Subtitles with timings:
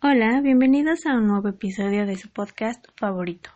[0.00, 3.50] Hola, bienvenidos a un nuevo episodio de su podcast favorito.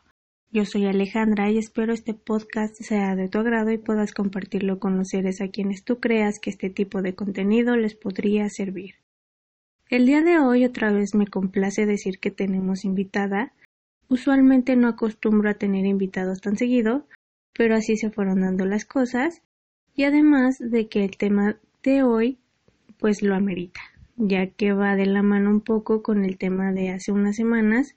[0.50, 4.98] Yo soy Alejandra y espero este podcast sea de tu agrado y puedas compartirlo con
[4.98, 8.96] los seres a quienes tú creas que este tipo de contenido les podría servir.
[9.88, 13.52] El día de hoy otra vez me complace decir que tenemos invitada.
[14.08, 17.06] Usualmente no acostumbro a tener invitados tan seguido,
[17.52, 19.42] pero así se fueron dando las cosas
[19.94, 22.40] y además de que el tema de hoy
[22.98, 23.80] pues lo amerita,
[24.16, 27.96] ya que va de la mano un poco con el tema de hace unas semanas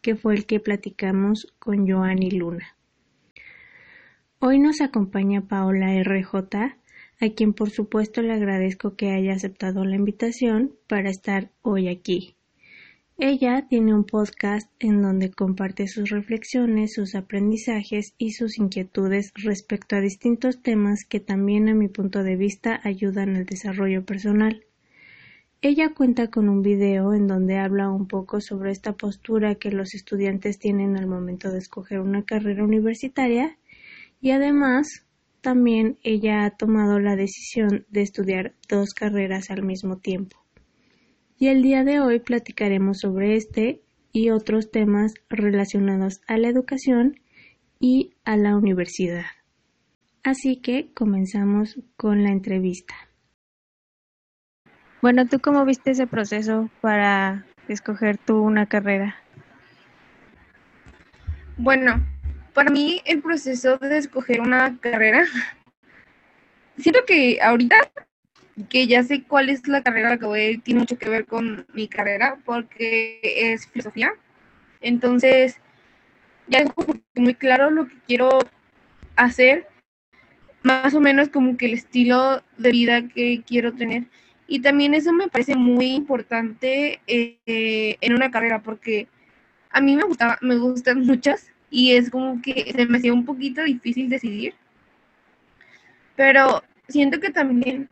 [0.00, 2.76] que fue el que platicamos con y Luna.
[4.38, 6.34] Hoy nos acompaña Paola RJ,
[7.20, 12.36] a quien por supuesto le agradezco que haya aceptado la invitación para estar hoy aquí.
[13.18, 19.96] Ella tiene un podcast en donde comparte sus reflexiones, sus aprendizajes y sus inquietudes respecto
[19.96, 24.66] a distintos temas que también a mi punto de vista ayudan al desarrollo personal.
[25.68, 29.94] Ella cuenta con un video en donde habla un poco sobre esta postura que los
[29.94, 33.58] estudiantes tienen al momento de escoger una carrera universitaria
[34.20, 35.04] y además
[35.40, 40.36] también ella ha tomado la decisión de estudiar dos carreras al mismo tiempo.
[41.36, 43.82] Y el día de hoy platicaremos sobre este
[44.12, 47.18] y otros temas relacionados a la educación
[47.80, 49.26] y a la universidad.
[50.22, 53.05] Así que comenzamos con la entrevista.
[55.02, 59.16] Bueno, ¿tú cómo viste ese proceso para escoger tú una carrera?
[61.58, 62.04] Bueno,
[62.54, 65.24] para mí el proceso de escoger una carrera,
[66.78, 67.76] siento que ahorita
[68.70, 71.88] que ya sé cuál es la carrera que voy, tiene mucho que ver con mi
[71.88, 74.12] carrera porque es filosofía.
[74.80, 75.60] Entonces,
[76.48, 76.70] ya es
[77.14, 78.38] muy claro lo que quiero
[79.14, 79.66] hacer,
[80.62, 84.04] más o menos como que el estilo de vida que quiero tener.
[84.48, 89.08] Y también eso me parece muy importante eh, en una carrera porque
[89.70, 93.24] a mí me gustaba, me gustan muchas y es como que se me hacía un
[93.24, 94.54] poquito difícil decidir.
[96.14, 97.88] Pero siento que también,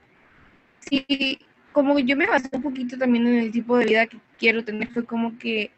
[0.80, 1.38] sí,
[1.72, 4.88] como yo me basé un poquito también en el tipo de vida que quiero tener,
[4.88, 5.70] fue como que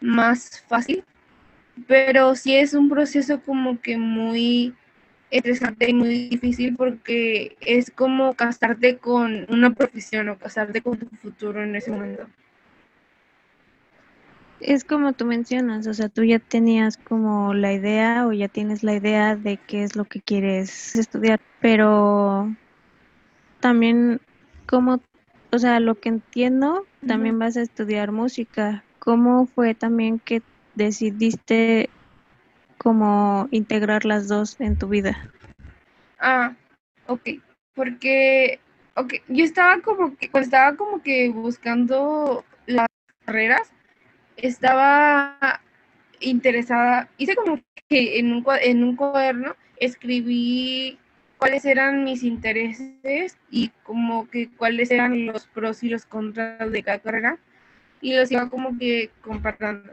[0.00, 1.04] más fácil.
[1.86, 4.74] Pero sí es un proceso como que muy
[5.32, 11.06] estresante y muy difícil porque es como casarte con una profesión o casarte con tu
[11.16, 12.26] futuro en ese momento.
[14.60, 18.84] Es como tú mencionas, o sea, tú ya tenías como la idea o ya tienes
[18.84, 22.54] la idea de qué es lo que quieres estudiar, pero
[23.58, 24.20] también
[24.66, 25.00] como,
[25.50, 28.84] o sea, lo que entiendo, también vas a estudiar música.
[29.00, 30.42] ¿Cómo fue también que
[30.76, 31.90] decidiste
[32.82, 35.30] como integrar las dos en tu vida?
[36.18, 36.54] Ah,
[37.06, 37.28] ok,
[37.74, 38.58] porque,
[38.96, 42.88] ok, yo estaba como que, cuando estaba como que buscando las
[43.24, 43.72] carreras,
[44.36, 45.60] estaba
[46.20, 50.98] interesada, hice como que en un, en un cuaderno escribí
[51.38, 56.82] cuáles eran mis intereses y como que cuáles eran los pros y los contras de
[56.82, 57.38] cada carrera
[58.00, 59.92] y los iba como que compartiendo.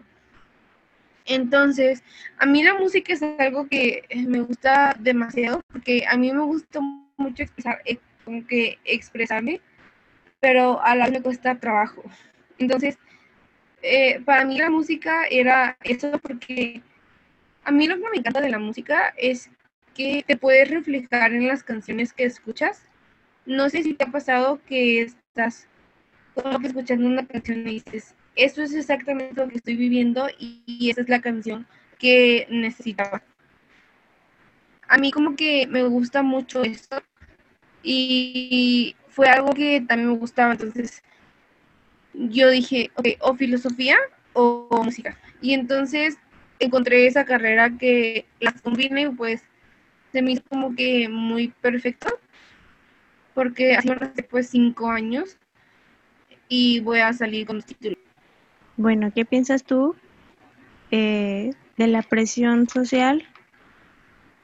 [1.29, 2.03] Entonces,
[2.39, 6.79] a mí la música es algo que me gusta demasiado porque a mí me gusta
[7.17, 9.61] mucho expresar, eh, como que expresarme,
[10.39, 12.01] pero a la vez me cuesta trabajo.
[12.57, 12.97] Entonces,
[13.83, 16.81] eh, para mí la música era eso porque
[17.63, 19.51] a mí lo que me encanta de la música es
[19.93, 22.89] que te puedes reflejar en las canciones que escuchas.
[23.45, 25.67] No sé si te ha pasado que estás
[26.33, 30.89] como que escuchando una canción y dices, eso es exactamente lo que estoy viviendo y,
[30.89, 31.67] esa es la canción
[31.97, 33.21] que necesitaba.
[34.87, 37.03] A mí como que me gusta mucho esto
[37.83, 41.03] y fue algo que también me gustaba, entonces
[42.13, 43.97] yo dije, ok, o filosofía
[44.33, 45.17] o, música.
[45.41, 46.17] Y entonces
[46.59, 49.43] encontré esa carrera que las combine, pues
[50.11, 52.19] se me hizo como que muy perfecto,
[53.33, 55.37] porque hace pues cinco años
[56.47, 58.08] y voy a salir con los títulos.
[58.79, 59.93] Bueno, ¿qué piensas tú
[60.89, 63.27] eh, de la presión social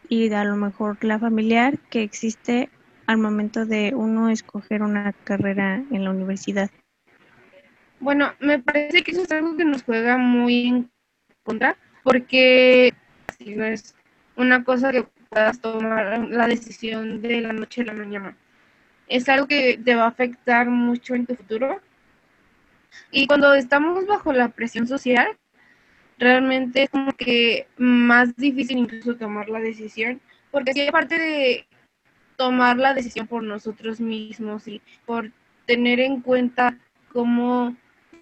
[0.09, 2.69] y de a lo mejor la familiar que existe
[3.07, 6.69] al momento de uno escoger una carrera en la universidad?
[8.01, 10.91] Bueno, me parece que eso es algo que nos juega muy en
[11.43, 12.93] contra, porque
[13.37, 13.95] si no es
[14.35, 18.35] una cosa que puedas tomar la decisión de la noche a la mañana.
[19.07, 21.79] Es algo que te va a afectar mucho en tu futuro
[23.11, 25.37] y cuando estamos bajo la presión social,
[26.17, 30.21] realmente es como que más difícil incluso tomar la decisión,
[30.51, 31.67] porque si aparte de
[32.37, 35.31] tomar la decisión por nosotros mismos y por
[35.65, 36.77] tener en cuenta
[37.11, 37.75] cómo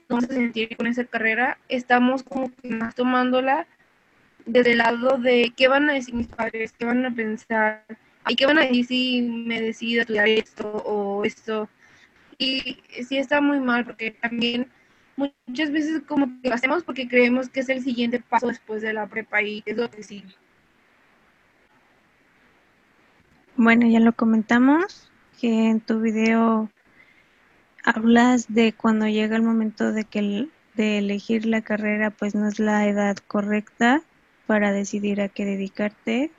[0.09, 3.67] vamos a sentir con esa carrera, estamos como que más tomándola
[4.45, 7.85] desde el lado de qué van a decir mis padres, qué van a pensar,
[8.27, 11.69] y qué van a decir si me decido estudiar esto o esto.
[12.43, 14.69] Y sí está muy mal porque también
[15.15, 18.91] muchas veces como que lo hacemos porque creemos que es el siguiente paso después de
[18.91, 20.35] la prepa y es lo que sigue.
[23.55, 25.09] Bueno, ya lo comentamos,
[25.39, 26.69] que en tu video
[27.85, 32.59] hablas de cuando llega el momento de que de elegir la carrera, pues no es
[32.59, 34.01] la edad correcta
[34.47, 36.31] para decidir a qué dedicarte.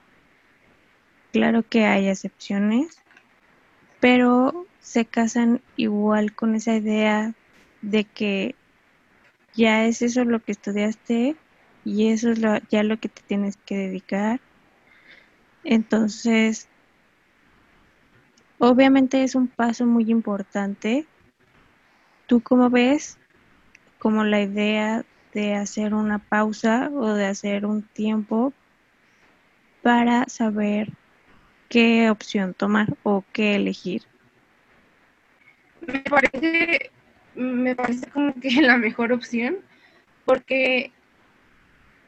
[1.33, 3.03] Claro que hay excepciones,
[4.01, 7.33] pero se casan igual con esa idea
[7.81, 8.55] de que
[9.55, 11.37] ya es eso lo que estudiaste
[11.87, 14.41] y eso es lo, ya lo que te tienes que dedicar.
[15.65, 16.69] Entonces,
[18.59, 21.07] obviamente es un paso muy importante.
[22.27, 23.17] ¿Tú cómo ves
[23.99, 25.03] como la idea
[25.33, 28.53] de hacer una pausa o de hacer un tiempo
[29.83, 30.93] para saber
[31.71, 34.03] qué opción tomar o qué elegir?
[35.87, 36.91] Me parece
[37.35, 39.59] me parece como que la mejor opción,
[40.25, 40.93] porque,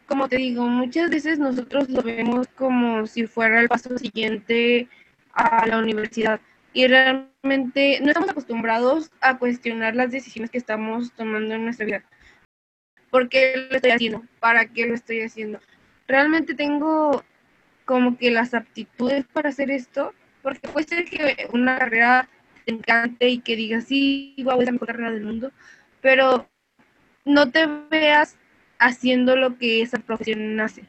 [0.07, 4.89] como te digo, muchas veces nosotros lo vemos como si fuera el paso siguiente
[5.33, 6.41] a la universidad
[6.73, 12.05] y realmente no estamos acostumbrados a cuestionar las decisiones que estamos tomando en nuestra vida.
[13.11, 14.23] ¿Por qué lo estoy haciendo?
[14.41, 15.61] ¿Para qué lo estoy haciendo?
[16.07, 17.25] ¿Realmente tengo
[17.85, 20.13] como que las aptitudes para hacer esto?
[20.43, 22.29] Porque puede ser que una carrera
[22.67, 25.53] te encante y que digas, sí, wow, es la mejor carrera del mundo,
[26.01, 26.49] pero
[27.25, 28.37] no te veas
[28.79, 30.85] haciendo lo que esa profesión hace.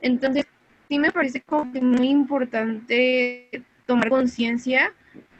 [0.00, 0.46] Entonces,
[0.88, 4.92] sí me parece como que muy importante tomar conciencia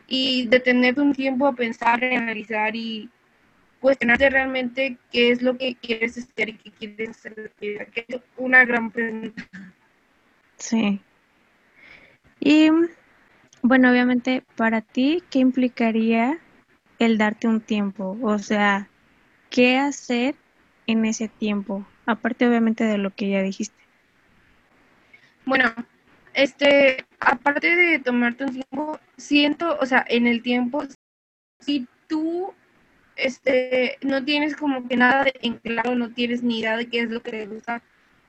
[0.06, 3.08] y detenerte un tiempo a pensar, a analizar y
[3.80, 7.52] cuestionarte realmente qué es lo que quieres estudiar y qué quieres hacer.
[7.56, 9.48] Que es una gran pregunta.
[10.56, 11.00] Sí.
[12.40, 12.70] Y
[13.64, 16.38] bueno, obviamente, para ti, ¿qué implicaría
[16.98, 18.18] el darte un tiempo?
[18.22, 18.90] O sea,
[19.48, 20.34] ¿qué hacer
[20.86, 21.86] en ese tiempo?
[22.04, 23.82] Aparte, obviamente, de lo que ya dijiste.
[25.46, 25.72] Bueno,
[26.34, 30.84] este, aparte de tomarte un tiempo, siento, o sea, en el tiempo,
[31.60, 32.52] si tú
[33.16, 37.08] este, no tienes como que nada en claro, no tienes ni idea de qué es
[37.08, 37.82] lo que te gusta,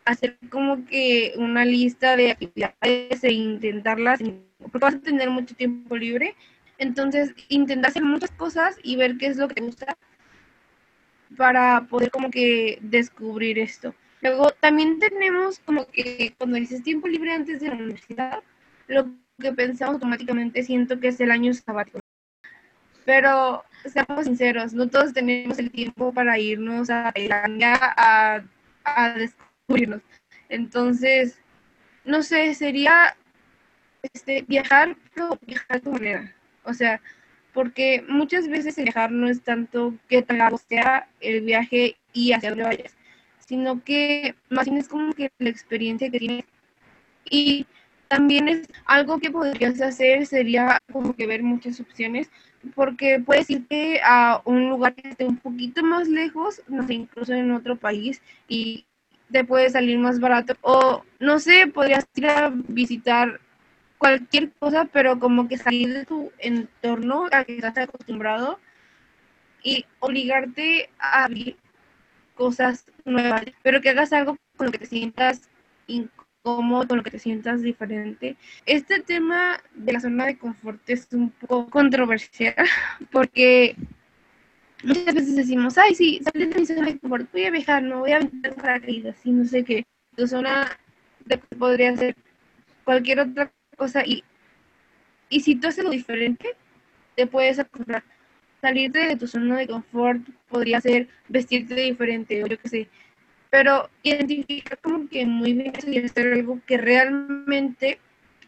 [0.05, 4.19] hacer como que una lista de actividades e intentarlas,
[4.59, 6.35] porque vas a tener mucho tiempo libre,
[6.77, 9.97] entonces intentar hacer muchas cosas y ver qué es lo que te gusta
[11.37, 13.93] para poder como que descubrir esto.
[14.21, 18.43] Luego también tenemos como que cuando dices tiempo libre antes de la universidad,
[18.87, 19.07] lo
[19.39, 21.99] que pensamos automáticamente siento que es el año sabático.
[23.05, 28.41] Pero seamos sinceros, no todos tenemos el tiempo para irnos a Tailandia a,
[28.83, 29.54] a descubrir
[30.49, 31.39] entonces,
[32.03, 33.15] no sé, sería
[34.13, 36.35] este, viajar, pero viajar de manera.
[36.63, 37.01] O sea,
[37.53, 42.33] porque muchas veces el viajar no es tanto que tan largo sea el viaje y
[42.33, 42.95] hacia dónde vayas,
[43.39, 46.45] sino que más bien es como que la experiencia que tienes.
[47.29, 47.65] Y
[48.07, 52.29] también es algo que podrías hacer, sería como que ver muchas opciones,
[52.75, 57.33] porque puedes irte a un lugar que esté un poquito más lejos, no sé, incluso
[57.33, 58.85] en otro país, y
[59.31, 60.55] te puede salir más barato.
[60.61, 63.39] O no sé, podrías ir a visitar
[63.97, 68.59] cualquier cosa, pero como que salir de tu entorno a que estás acostumbrado
[69.63, 71.57] y obligarte a vivir
[72.35, 75.49] cosas nuevas, pero que hagas algo con lo que te sientas
[75.87, 78.37] incómodo, con lo que te sientas diferente.
[78.65, 82.55] Este tema de la zona de confort es un poco controversial
[83.11, 83.75] porque
[84.85, 87.99] muchas veces decimos, ay, sí, salí de mi zona de confort, voy a viajar, no
[87.99, 89.85] voy a aventar paracaídas, y no sé qué.
[90.15, 90.77] Tu zona
[91.25, 92.15] de, podría ser
[92.83, 94.23] cualquier otra cosa y,
[95.29, 96.55] y si tú haces lo diferente,
[97.15, 98.03] te puedes acostumbrar.
[98.61, 102.89] Salirte de tu zona de confort podría ser vestirte diferente o yo qué sé.
[103.49, 107.99] Pero identificar como que muy bien y hacer algo que realmente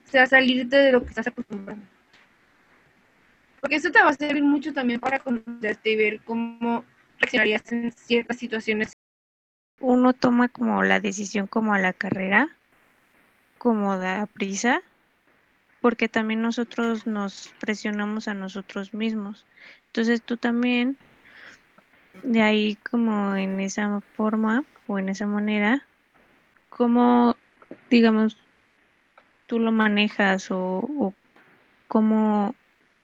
[0.05, 1.81] sea salirte de lo que estás acostumbrado.
[3.67, 6.85] Porque eso te va a servir mucho también para conocerte y ver cómo
[7.19, 8.93] reaccionarías en ciertas situaciones.
[9.81, 12.47] Uno toma como la decisión como a la carrera,
[13.57, 14.81] como da prisa,
[15.81, 19.45] porque también nosotros nos presionamos a nosotros mismos.
[19.87, 20.97] Entonces tú también,
[22.23, 25.85] de ahí como en esa forma o en esa manera,
[26.69, 27.35] como
[27.89, 28.37] digamos,
[29.45, 31.13] tú lo manejas o, o
[31.89, 32.55] cómo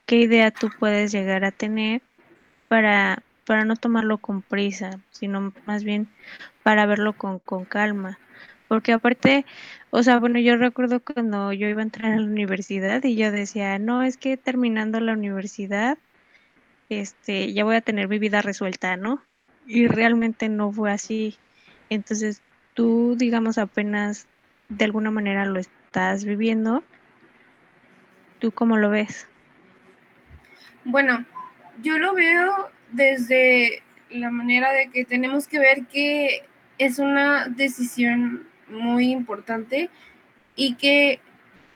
[0.05, 2.01] qué idea tú puedes llegar a tener
[2.67, 6.07] para para no tomarlo con prisa, sino más bien
[6.63, 8.19] para verlo con, con calma.
[8.67, 9.45] Porque aparte,
[9.91, 13.31] o sea, bueno, yo recuerdo cuando yo iba a entrar a la universidad y yo
[13.31, 15.97] decía, no, es que terminando la universidad,
[16.89, 19.21] este, ya voy a tener mi vida resuelta, ¿no?
[19.67, 21.37] Y realmente no fue así.
[21.89, 22.41] Entonces,
[22.73, 24.27] tú, digamos, apenas
[24.69, 26.83] de alguna manera lo estás viviendo.
[28.39, 29.27] ¿Tú cómo lo ves?
[30.85, 31.25] Bueno,
[31.81, 36.43] yo lo veo desde la manera de que tenemos que ver que
[36.77, 39.89] es una decisión muy importante
[40.55, 41.19] y que,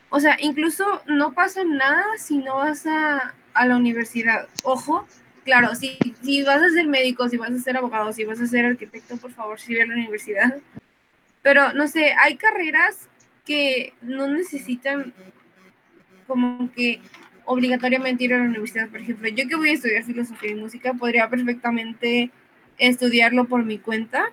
[0.09, 4.47] o sea, incluso no pasa nada si no vas a, a la universidad.
[4.63, 5.07] Ojo,
[5.43, 8.47] claro, si, si vas a ser médico, si vas a ser abogado, si vas a
[8.47, 10.57] ser arquitecto, por favor, sigue a la universidad.
[11.41, 13.07] Pero no sé, hay carreras
[13.45, 15.13] que no necesitan
[16.27, 16.99] como que
[17.48, 18.89] obligatoriamente ir a la universidad.
[18.89, 22.30] Por ejemplo, yo que voy a estudiar filosofía y música, podría perfectamente
[22.77, 24.32] estudiarlo por mi cuenta,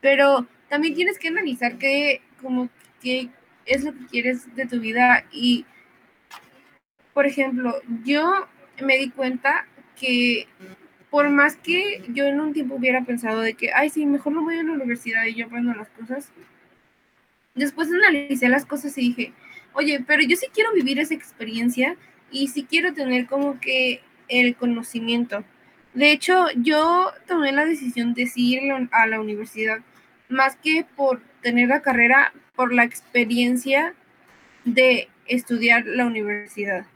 [0.00, 2.70] pero también tienes que analizar qué, como,
[3.00, 3.28] qué
[3.66, 5.66] es lo que quieres de tu vida y,
[7.12, 8.48] por ejemplo, yo
[8.82, 9.66] me di cuenta
[10.00, 10.48] que
[11.10, 14.42] por más que yo en un tiempo hubiera pensado de que, ay, sí, mejor no
[14.42, 16.32] voy a la universidad y yo aprendo las cosas,
[17.54, 19.32] después analicé las cosas y dije,
[19.74, 21.98] oye, pero yo sí quiero vivir esa experiencia
[22.32, 25.44] y sí quiero tener como que el conocimiento.
[25.94, 29.80] De hecho, yo tomé la decisión de ir a la universidad,
[30.28, 33.94] más que por tener la carrera, por la experiencia
[34.64, 36.86] de estudiar la universidad.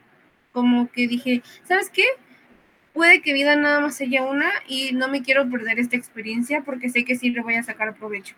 [0.53, 2.05] Como que dije, ¿sabes qué?
[2.97, 6.89] puede que vida nada más sea una y no me quiero perder esta experiencia porque
[6.89, 8.35] sé que sí le voy a sacar provecho.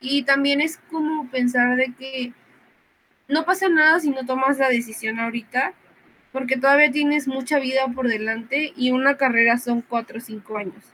[0.00, 2.34] Y también es como pensar de que
[3.28, 5.74] no pasa nada si no tomas la decisión ahorita,
[6.32, 10.84] porque todavía tienes mucha vida por delante y una carrera son cuatro o cinco años.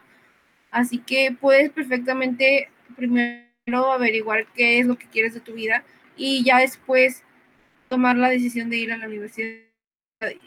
[0.70, 5.84] Así que puedes perfectamente primero averiguar qué es lo que quieres de tu vida
[6.16, 7.22] y ya después
[7.88, 9.58] tomar la decisión de ir a la universidad.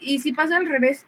[0.00, 1.06] Y si pasa al revés,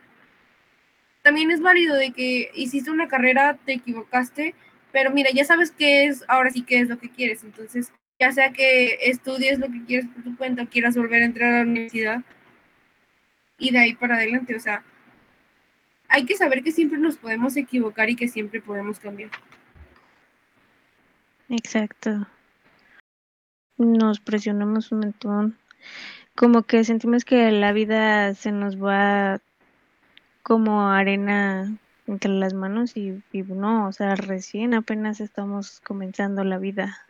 [1.23, 4.54] también es válido de que hiciste una carrera, te equivocaste,
[4.92, 7.42] pero mira, ya sabes qué es, ahora sí qué es lo que quieres.
[7.42, 11.54] Entonces, ya sea que estudies lo que quieres por tu cuenta quieras volver a entrar
[11.54, 12.22] a la universidad
[13.58, 14.84] y de ahí para adelante, o sea,
[16.08, 19.30] hay que saber que siempre nos podemos equivocar y que siempre podemos cambiar.
[21.48, 22.26] Exacto.
[23.76, 25.58] Nos presionamos un montón.
[26.34, 29.40] Como que sentimos que la vida se nos va
[30.42, 37.08] como arena entre las manos y, no, o sea, recién apenas estamos comenzando la vida.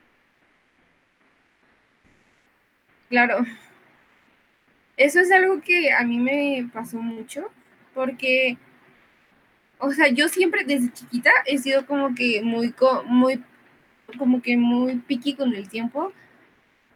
[3.08, 3.44] Claro.
[4.96, 7.50] Eso es algo que a mí me pasó mucho,
[7.94, 8.58] porque,
[9.78, 12.74] o sea, yo siempre desde chiquita he sido como que muy,
[13.06, 13.42] muy,
[14.18, 16.12] como que muy piqui con el tiempo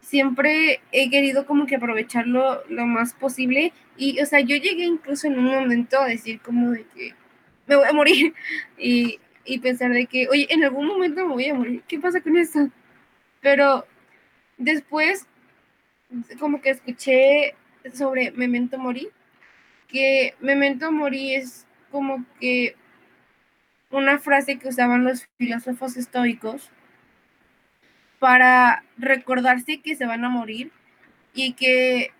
[0.02, 5.28] siempre he querido como que aprovecharlo lo más posible y, o sea, yo llegué incluso
[5.28, 7.14] en un momento a decir como de que
[7.66, 8.34] me voy a morir
[8.78, 12.20] y, y pensar de que, oye, en algún momento me voy a morir, ¿qué pasa
[12.20, 12.68] con eso?
[13.40, 13.86] Pero
[14.58, 15.26] después
[16.38, 17.54] como que escuché
[17.92, 19.08] sobre Memento Mori,
[19.88, 22.76] que Memento Mori es como que
[23.90, 26.70] una frase que usaban los filósofos estoicos
[28.18, 30.70] para recordarse que se van a morir
[31.34, 32.12] y que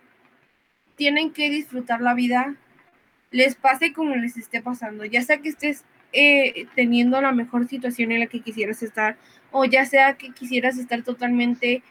[0.95, 2.55] tienen que disfrutar la vida,
[3.31, 8.11] les pase como les esté pasando, ya sea que estés eh, teniendo la mejor situación
[8.11, 9.17] en la que quisieras estar
[9.51, 11.81] o ya sea que quisieras estar totalmente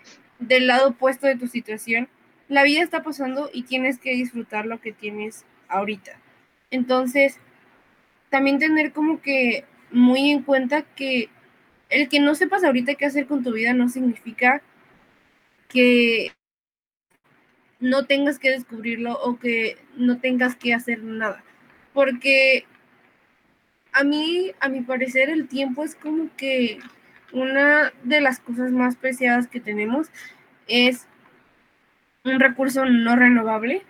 [0.46, 2.08] del lado opuesto de tu situación,
[2.48, 6.12] la vida está pasando y tienes que disfrutar lo que tienes ahorita.
[6.70, 7.38] Entonces,
[8.30, 11.28] también tener como que muy en cuenta que
[11.88, 14.62] el que no sepas ahorita qué hacer con tu vida no significa
[15.68, 16.32] que
[17.80, 21.42] no tengas que descubrirlo o que no tengas que hacer nada.
[21.92, 22.64] Porque
[23.92, 26.78] a mí, a mi parecer, el tiempo es como que
[27.32, 30.08] una de las cosas más preciadas que tenemos
[30.68, 31.06] es
[32.24, 33.82] un recurso no renovable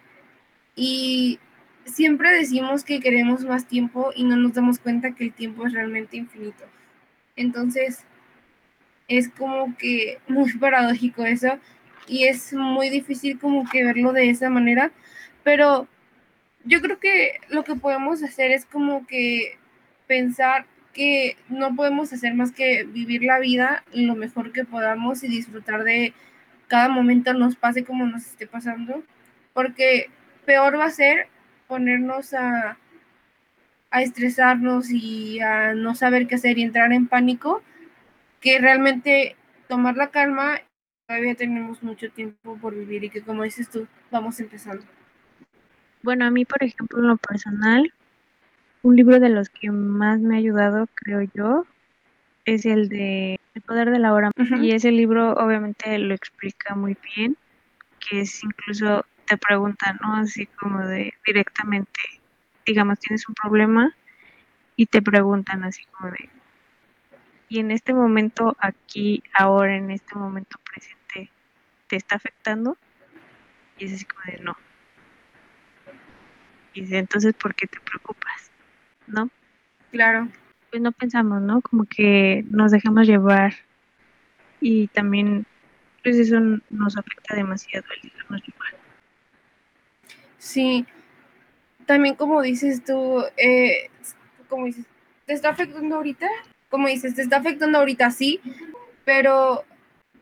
[0.75, 1.39] y
[1.85, 5.73] siempre decimos que queremos más tiempo y no nos damos cuenta que el tiempo es
[5.73, 6.65] realmente infinito.
[7.37, 8.05] Entonces,
[9.09, 11.59] es como que muy paradójico eso
[12.07, 14.91] y es muy difícil como que verlo de esa manera,
[15.45, 15.89] pero
[16.65, 19.59] yo creo que lo que podemos hacer es como que
[20.07, 25.29] pensar que no podemos hacer más que vivir la vida lo mejor que podamos y
[25.29, 26.13] disfrutar de
[26.69, 29.03] cada momento nos pase como nos esté pasando,
[29.53, 30.11] porque
[30.47, 31.29] peor va a ser
[31.67, 32.79] ponernos a
[33.93, 37.63] a estresarnos y a no saber qué hacer y entrar en pánico,
[38.41, 39.37] que realmente
[39.69, 40.61] tomar la calma,
[41.07, 44.83] todavía tenemos mucho tiempo por vivir y que como dices tú, vamos empezando.
[46.03, 47.93] Bueno, a mí, por ejemplo, en lo personal,
[48.83, 51.67] un libro de los que más me ha ayudado, creo yo,
[52.45, 54.31] es el de El poder de la hora.
[54.61, 57.37] Y ese libro obviamente lo explica muy bien,
[58.01, 60.17] que es incluso te pregunta, ¿no?
[60.17, 62.01] Así como de directamente,
[62.67, 63.95] digamos, tienes un problema
[64.77, 66.29] y te preguntan así como de,
[67.53, 71.31] y en este momento, aquí, ahora, en este momento presente,
[71.87, 72.79] ¿te está afectando?
[73.79, 74.57] Y es así como de, no.
[76.73, 78.52] Y dice, entonces, ¿por qué te preocupas?
[79.12, 79.31] ¿No?
[79.90, 80.28] Claro.
[80.71, 81.61] Pues no pensamos, ¿no?
[81.61, 83.54] Como que nos dejamos llevar
[84.61, 85.47] y también,
[86.02, 86.40] pues eso
[86.71, 88.83] nos afecta demasiado el dejarnos llevar.
[90.38, 90.87] Sí,
[91.87, 93.90] también como dices tú, eh,
[94.49, 94.87] como dices,
[95.26, 96.26] ¿te está afectando ahorita?
[96.71, 98.40] Como dices, te está afectando ahorita, sí,
[99.04, 99.64] pero,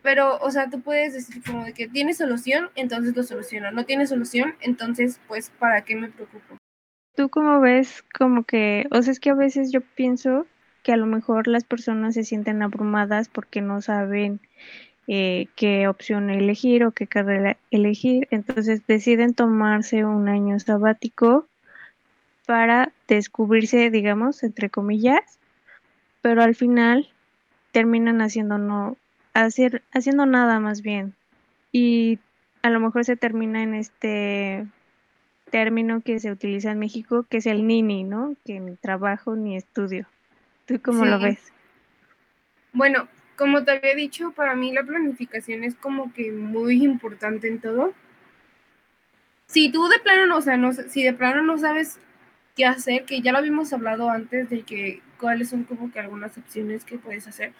[0.02, 3.70] pero, o sea, tú puedes decir como de que tiene solución, entonces lo soluciona.
[3.70, 6.59] No tiene solución, entonces, pues, ¿para qué me preocupo?
[7.14, 10.46] ¿Tú cómo ves como que, o sea, es que a veces yo pienso
[10.82, 14.40] que a lo mejor las personas se sienten abrumadas porque no saben
[15.06, 21.46] eh, qué opción elegir o qué carrera elegir, entonces deciden tomarse un año sabático
[22.46, 25.38] para descubrirse, digamos, entre comillas,
[26.22, 27.08] pero al final
[27.72, 28.96] terminan haciendo no,
[29.34, 31.14] hacer, haciendo nada más bien.
[31.72, 32.18] Y
[32.62, 34.66] a lo mejor se termina en este
[35.50, 38.34] término que se utiliza en México, que es el nini, ¿no?
[38.44, 40.06] Que ni trabajo ni estudio.
[40.66, 41.52] ¿Tú cómo lo ves?
[42.72, 47.60] Bueno, como te había dicho, para mí la planificación es como que muy importante en
[47.60, 47.92] todo.
[49.46, 51.98] Si tú de plano no, o sea, no, si de plano no sabes
[52.54, 56.36] qué hacer, que ya lo habíamos hablado antes de que cuáles son como que algunas
[56.38, 57.52] opciones que puedes hacer.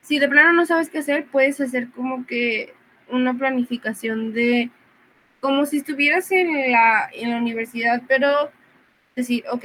[0.00, 2.72] Si de plano no sabes qué hacer, puedes hacer como que
[3.08, 4.70] una planificación de
[5.40, 8.50] como si estuvieras en la, en la universidad, pero
[9.14, 9.64] decir, ok,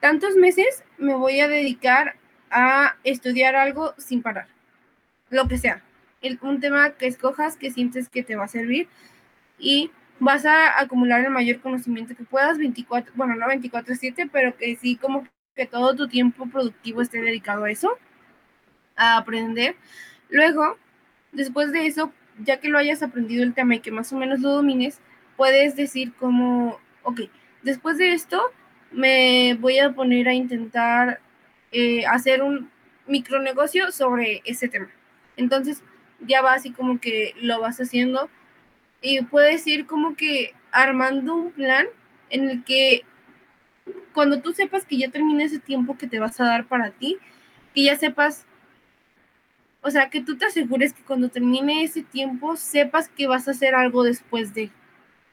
[0.00, 2.16] tantos meses me voy a dedicar
[2.50, 4.48] a estudiar algo sin parar,
[5.30, 5.82] lo que sea,
[6.20, 8.88] el, un tema que escojas que sientes que te va a servir
[9.58, 14.76] y vas a acumular el mayor conocimiento que puedas, 24, bueno, no 24/7, pero que
[14.76, 17.98] sí como que todo tu tiempo productivo esté dedicado a eso,
[18.96, 19.76] a aprender.
[20.30, 20.78] Luego,
[21.32, 24.40] después de eso, ya que lo hayas aprendido el tema y que más o menos
[24.40, 25.00] lo domines,
[25.36, 27.22] puedes decir como, ok,
[27.62, 28.42] después de esto
[28.90, 31.20] me voy a poner a intentar
[31.72, 32.70] eh, hacer un
[33.06, 34.88] micronegocio sobre ese tema.
[35.36, 35.82] Entonces,
[36.20, 38.28] ya va así como que lo vas haciendo
[39.00, 41.86] y puedes ir como que armando un plan
[42.30, 43.02] en el que
[44.12, 47.18] cuando tú sepas que ya termina ese tiempo que te vas a dar para ti,
[47.74, 48.46] que ya sepas
[49.82, 53.50] o sea, que tú te asegures que cuando termine ese tiempo sepas que vas a
[53.50, 54.70] hacer algo después de.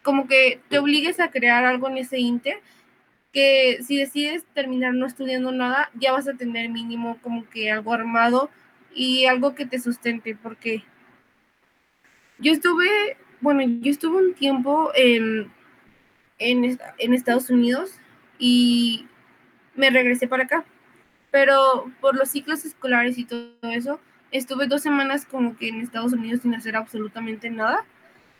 [0.01, 2.59] Como que te obligues a crear algo en ese inter,
[3.31, 7.93] que si decides terminar no estudiando nada, ya vas a tener mínimo como que algo
[7.93, 8.49] armado
[8.93, 10.83] y algo que te sustente, porque
[12.39, 15.51] yo estuve, bueno, yo estuve un tiempo en,
[16.39, 17.91] en, en Estados Unidos
[18.39, 19.05] y
[19.75, 20.65] me regresé para acá,
[21.29, 23.99] pero por los ciclos escolares y todo eso,
[24.32, 27.86] estuve dos semanas como que en Estados Unidos sin hacer absolutamente nada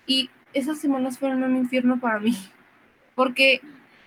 [0.06, 2.36] y esas semanas fueron un infierno para mí
[3.16, 3.62] porque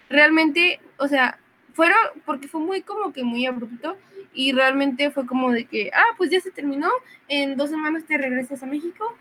[0.09, 1.38] realmente, o sea,
[1.73, 3.97] fueron porque fue muy como que muy abrupto
[4.35, 6.88] y realmente fue como de que, ah, pues ya se terminó,
[7.29, 9.16] en dos semanas te regresas a México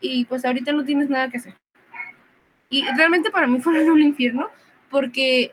[0.00, 1.54] y pues ahorita no tienes nada que hacer.
[2.70, 4.48] Y realmente para mí fue un infierno
[4.90, 5.52] porque,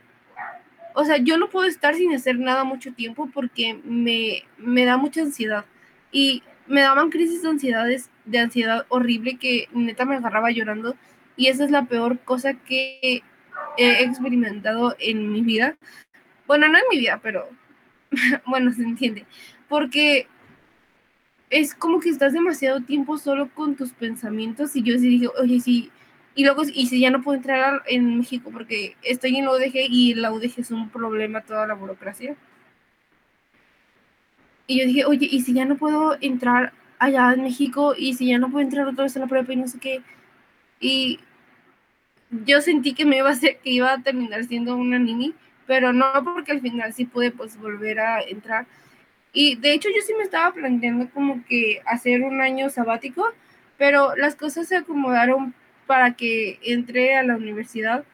[0.93, 4.97] o sea, yo no puedo estar sin hacer nada mucho tiempo porque me, me da
[4.97, 5.65] mucha ansiedad
[6.15, 10.95] y me daban crisis de ansiedades, de ansiedad horrible que neta me agarraba llorando
[11.35, 13.21] y esa es la peor cosa que
[13.77, 15.75] he experimentado en mi vida.
[16.47, 17.49] Bueno, no en mi vida, pero
[18.47, 19.25] bueno, se entiende.
[19.67, 20.27] Porque
[21.49, 25.59] es como que estás demasiado tiempo solo con tus pensamientos y yo sí dije, oye,
[25.59, 25.91] sí,
[26.33, 29.75] y luego, y si ya no puedo entrar en México porque estoy en la UDG
[29.89, 32.37] y la UDG es un problema toda la burocracia.
[34.67, 37.93] Y yo dije, oye, ¿y si ya no puedo entrar allá en México?
[37.97, 40.01] ¿Y si ya no puedo entrar otra vez a la prueba y no sé qué?
[40.79, 41.19] Y
[42.31, 45.33] yo sentí que me iba a ser, que iba a terminar siendo una nini,
[45.67, 48.65] pero no porque al final sí pude pues volver a entrar.
[49.33, 53.25] Y de hecho yo sí me estaba planteando como que hacer un año sabático,
[53.77, 55.53] pero las cosas se acomodaron
[55.85, 58.05] para que entré a la universidad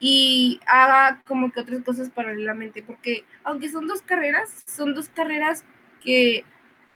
[0.00, 5.64] y haga como que otras cosas paralelamente, porque aunque son dos carreras, son dos carreras
[6.06, 6.44] que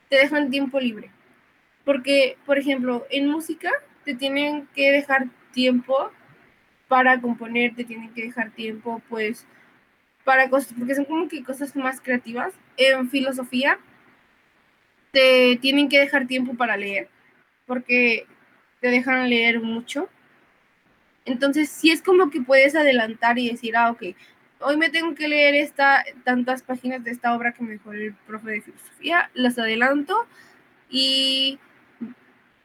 [0.09, 1.11] te dejan tiempo libre.
[1.85, 3.69] Porque, por ejemplo, en música
[4.05, 6.11] te tienen que dejar tiempo
[6.87, 9.45] para componer, te tienen que dejar tiempo, pues,
[10.23, 12.53] para cosas, porque son como que cosas más creativas.
[12.77, 13.77] En filosofía
[15.11, 17.09] te tienen que dejar tiempo para leer,
[17.65, 18.25] porque
[18.79, 20.09] te dejan leer mucho.
[21.25, 24.15] Entonces, sí es como que puedes adelantar y decir, ah, ok,
[24.61, 28.13] hoy me tengo que leer esta, tantas páginas de esta obra que me dejó el
[28.27, 30.25] profe de filosofía, las adelanto
[30.89, 31.59] y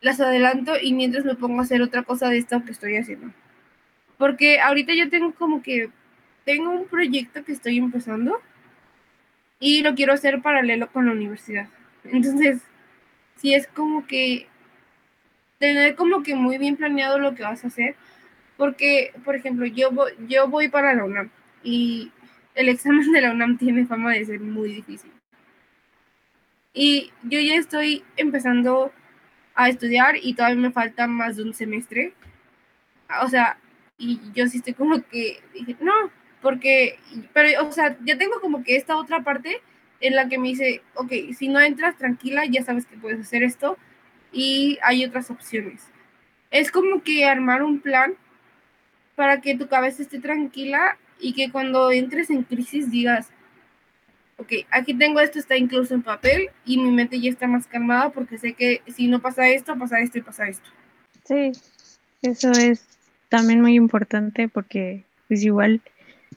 [0.00, 3.32] las adelanto y mientras me pongo a hacer otra cosa de esto que estoy haciendo.
[4.18, 5.90] Porque ahorita yo tengo como que,
[6.44, 8.40] tengo un proyecto que estoy empezando
[9.58, 11.68] y lo quiero hacer paralelo con la universidad.
[12.04, 12.60] Entonces,
[13.36, 14.46] sí es como que
[15.58, 17.96] tener como que muy bien planeado lo que vas a hacer,
[18.56, 19.90] porque, por ejemplo, yo
[20.28, 21.30] yo voy para la UNAM
[21.62, 22.10] y
[22.54, 25.12] el examen de la UNAM tiene fama de ser muy difícil.
[26.72, 28.92] Y yo ya estoy empezando
[29.54, 32.12] a estudiar y todavía me falta más de un semestre.
[33.22, 33.58] O sea,
[33.98, 35.92] y yo sí estoy como que dije, no,
[36.42, 36.98] porque,
[37.32, 39.62] pero, o sea, ya tengo como que esta otra parte
[40.00, 43.42] en la que me dice, ok, si no entras tranquila, ya sabes que puedes hacer
[43.42, 43.78] esto
[44.32, 45.90] y hay otras opciones.
[46.50, 48.14] Es como que armar un plan
[49.14, 53.28] para que tu cabeza esté tranquila y que cuando entres en crisis digas,
[54.38, 58.10] ok, aquí tengo esto, está incluso en papel y mi mente ya está más calmada
[58.10, 60.68] porque sé que si no pasa esto, pasa esto y pasa esto.
[61.24, 61.52] Sí,
[62.22, 62.86] eso es
[63.28, 65.80] también muy importante porque pues igual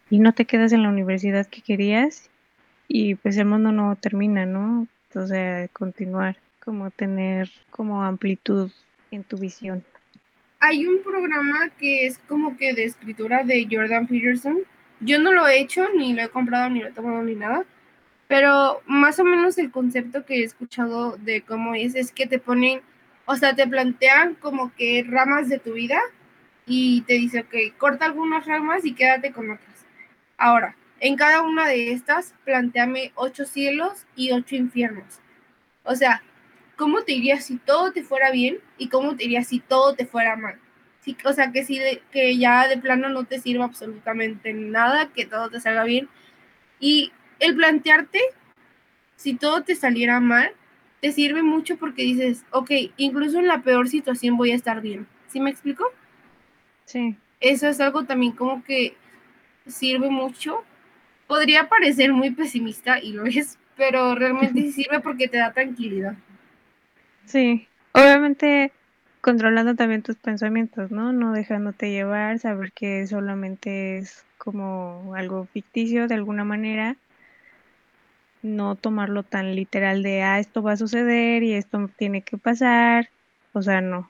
[0.10, 2.30] y no te quedas en la universidad que querías
[2.88, 4.88] y pues el mundo no termina, ¿no?
[5.10, 8.72] Entonces, continuar, como tener como amplitud
[9.12, 9.84] en tu visión.
[10.60, 14.60] Hay un programa que es como que de escritura de Jordan Peterson.
[15.00, 17.66] Yo no lo he hecho, ni lo he comprado, ni lo he tomado, ni nada
[18.30, 22.38] pero más o menos el concepto que he escuchado de cómo es, es que te
[22.38, 22.82] ponen,
[23.26, 26.00] o sea, te plantean como que ramas de tu vida
[26.68, 29.84] y te dice, ok, corta algunas ramas y quédate con otras.
[30.38, 35.20] Ahora, en cada una de estas, planteame ocho cielos y ocho infiernos.
[35.84, 36.22] O sea,
[36.80, 40.06] ¿cómo te iría si todo te fuera bien y cómo te iría si todo te
[40.06, 40.58] fuera mal?
[41.02, 41.78] Sí, o sea, que, si
[42.10, 46.08] que ya de plano no te sirva absolutamente nada, que todo te salga bien.
[46.80, 48.22] Y el plantearte,
[49.18, 50.54] si todo te saliera mal,
[51.02, 55.06] te sirve mucho porque dices, ok, incluso en la peor situación voy a estar bien.
[55.28, 55.84] ¿Sí me explico?
[56.86, 57.18] Sí.
[57.42, 58.96] Eso es algo también como que
[59.68, 60.64] sirve mucho.
[61.28, 66.16] Podría parecer muy pesimista y lo es, pero realmente sirve porque te da tranquilidad.
[67.30, 68.72] Sí, obviamente
[69.22, 71.14] controlando también tus pensamientos, ¿no?
[71.14, 76.98] No dejándote llevar, saber que solamente es como algo ficticio de alguna manera
[78.42, 83.10] no tomarlo tan literal de, ah, esto va a suceder y esto tiene que pasar.
[83.54, 84.10] O sea, no.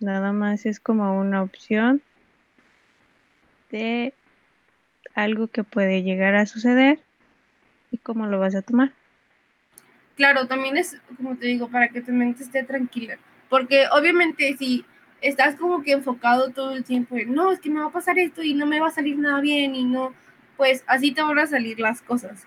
[0.00, 2.02] Nada más es como una opción
[3.70, 4.12] de
[5.14, 6.98] algo que puede llegar a suceder
[7.92, 8.92] y cómo lo vas a tomar.
[10.16, 13.18] Claro, también es, como te digo, para que tu mente esté tranquila.
[13.48, 14.84] Porque obviamente si
[15.20, 18.18] estás como que enfocado todo el tiempo en, no, es que me va a pasar
[18.18, 20.14] esto y no me va a salir nada bien y no,
[20.56, 22.46] pues así te van a salir las cosas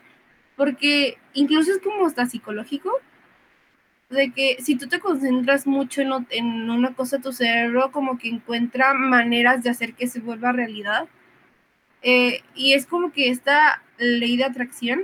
[0.60, 2.91] porque incluso es como hasta psicológico,
[4.10, 8.93] de que si tú te concentras mucho en, una cosa, tu cerebro como que encuentra
[8.93, 11.08] maneras de hacer que se vuelva realidad.
[12.01, 15.03] Eh, y es como que esta ley de atracción,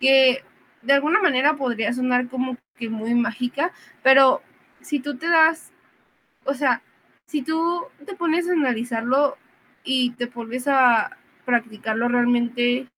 [0.00, 0.44] que
[0.84, 4.42] de alguna manera podría sonar como que muy mágica, pero
[4.80, 5.72] si tú te das,
[6.44, 6.82] o sea,
[7.26, 9.36] si tú te pones a analizarlo
[9.82, 12.88] y te pones a practicarlo realmente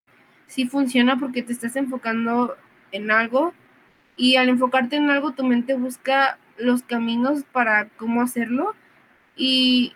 [0.47, 2.57] sí funciona porque te estás enfocando
[2.93, 3.53] en algo
[4.17, 8.75] y al enfocarte en algo tu mente busca los caminos para cómo hacerlo
[9.37, 9.93] y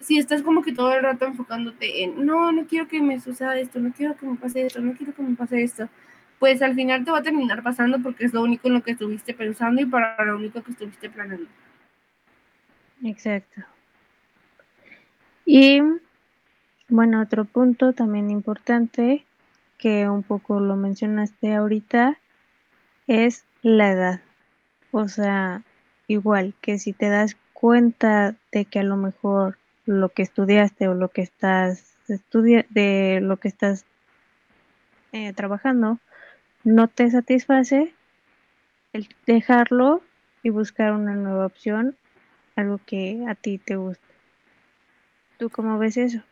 [0.00, 3.58] si estás como que todo el rato enfocándote en no, no quiero que me suceda
[3.58, 5.88] esto, no quiero que me pase esto, no quiero que me pase esto,
[6.38, 8.92] pues al final te va a terminar pasando porque es lo único en lo que
[8.92, 11.48] estuviste pensando y para lo único que estuviste planeando.
[13.02, 13.62] Exacto.
[15.44, 15.80] Y
[16.88, 19.24] bueno, otro punto también importante
[19.78, 22.18] que un poco lo mencionaste ahorita,
[23.06, 24.20] es la edad.
[24.90, 25.62] O sea,
[26.08, 30.94] igual que si te das cuenta de que a lo mejor lo que estudiaste o
[30.94, 33.84] lo que estás estudia de lo que estás
[35.12, 35.98] eh, trabajando
[36.68, 37.94] no te satisface,
[38.92, 40.02] el dejarlo
[40.42, 41.96] y buscar una nueva opción,
[42.56, 44.04] algo que a ti te guste.
[45.38, 46.22] ¿Tú cómo ves eso?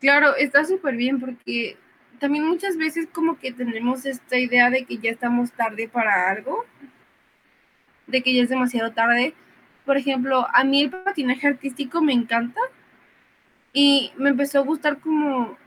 [0.00, 1.76] Claro, está súper bien porque
[2.18, 6.64] también muchas veces como que tenemos esta idea de que ya estamos tarde para algo,
[8.06, 9.34] de que ya es demasiado tarde.
[9.84, 12.60] Por ejemplo, a mí el patinaje artístico me encanta
[13.72, 15.58] y me empezó a gustar como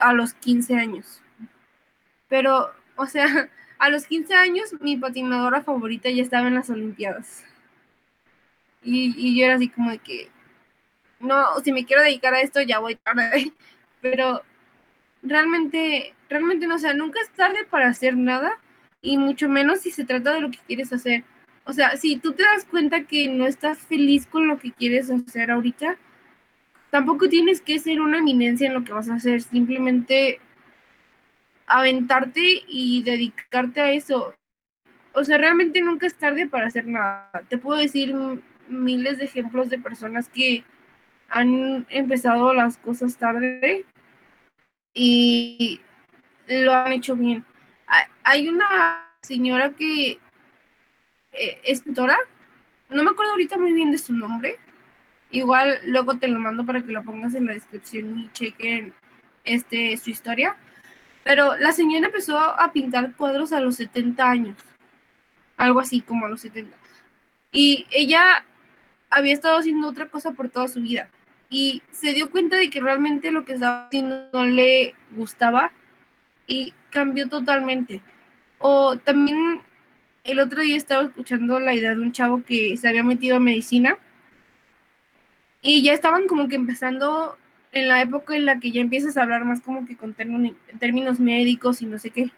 [0.00, 1.22] a los 15 años.
[2.32, 3.26] Pero, o sea,
[3.78, 7.44] a los 15 años mi patinadora favorita ya estaba en las Olimpiadas.
[8.82, 10.30] Y, y yo era así como de que,
[11.20, 13.52] no, si me quiero dedicar a esto ya voy tarde.
[14.00, 14.40] Pero
[15.22, 18.58] realmente, realmente no, o sea, nunca es tarde para hacer nada
[19.02, 21.24] y mucho menos si se trata de lo que quieres hacer.
[21.64, 25.10] O sea, si tú te das cuenta que no estás feliz con lo que quieres
[25.10, 25.98] hacer ahorita,
[26.88, 30.40] tampoco tienes que ser una eminencia en lo que vas a hacer, simplemente
[31.72, 34.34] aventarte y dedicarte a eso.
[35.14, 37.30] O sea, realmente nunca es tarde para hacer nada.
[37.48, 38.14] Te puedo decir
[38.68, 40.64] miles de ejemplos de personas que
[41.28, 43.86] han empezado las cosas tarde
[44.92, 45.80] y
[46.46, 47.44] lo han hecho bien.
[48.22, 50.18] Hay una señora que
[51.32, 52.18] eh, es tutora,
[52.90, 54.58] no me acuerdo ahorita muy bien de su nombre,
[55.30, 58.92] igual luego te lo mando para que lo pongas en la descripción y chequen
[59.44, 60.56] este, su historia,
[61.24, 64.56] pero la señora empezó a pintar cuadros a los 70 años,
[65.56, 66.76] algo así como a los 70.
[67.52, 68.44] Y ella
[69.10, 71.08] había estado haciendo otra cosa por toda su vida
[71.50, 75.70] y se dio cuenta de que realmente lo que estaba haciendo no le gustaba
[76.46, 78.02] y cambió totalmente.
[78.58, 79.60] O también
[80.24, 83.40] el otro día estaba escuchando la idea de un chavo que se había metido a
[83.40, 83.98] medicina
[85.60, 87.36] y ya estaban como que empezando
[87.72, 91.20] en la época en la que ya empiezas a hablar más como que con términos
[91.20, 92.30] médicos y no sé qué.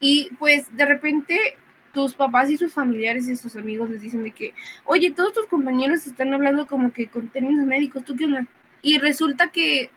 [0.00, 1.56] Y pues de repente
[1.92, 4.54] tus papás y sus familiares y sus amigos les dicen de que,
[4.84, 8.46] oye, todos tus compañeros están hablando como que con términos médicos, ¿tú qué onda?
[8.82, 9.90] Y resulta que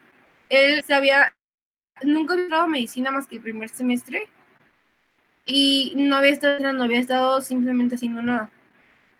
[0.49, 1.35] él se había,
[2.03, 4.27] nunca había entrado medicina más que el primer semestre
[5.45, 8.49] y no había estado, no había estado simplemente haciendo nada.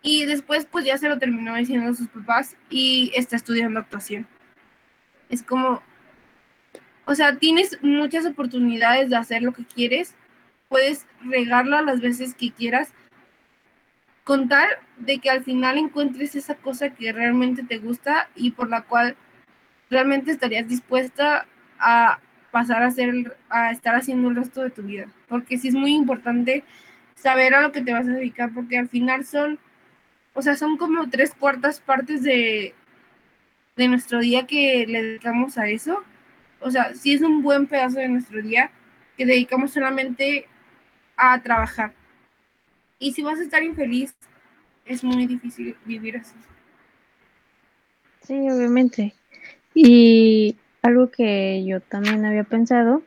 [0.04, 4.28] Y después pues ya se lo terminó diciendo a sus papás y está estudiando actuación.
[5.30, 5.82] Es como,
[7.06, 10.14] o sea, tienes muchas oportunidades de hacer lo que quieres
[10.74, 12.92] puedes regarla las veces que quieras,
[14.24, 18.68] con tal de que al final encuentres esa cosa que realmente te gusta y por
[18.68, 19.16] la cual
[19.88, 21.46] realmente estarías dispuesta
[21.78, 22.18] a
[22.50, 25.94] pasar a hacer a estar haciendo el resto de tu vida, porque sí es muy
[25.94, 26.64] importante
[27.14, 29.60] saber a lo que te vas a dedicar, porque al final son,
[30.34, 32.74] o sea, son como tres cuartas partes de,
[33.76, 36.02] de nuestro día que le dedicamos a eso.
[36.60, 38.70] O sea, sí es un buen pedazo de nuestro día
[39.16, 40.48] que dedicamos solamente
[41.16, 41.94] a trabajar.
[42.98, 44.14] Y si vas a estar infeliz,
[44.84, 46.34] es muy difícil vivir así.
[48.22, 49.14] Sí, obviamente.
[49.74, 53.02] Y algo que yo también había pensado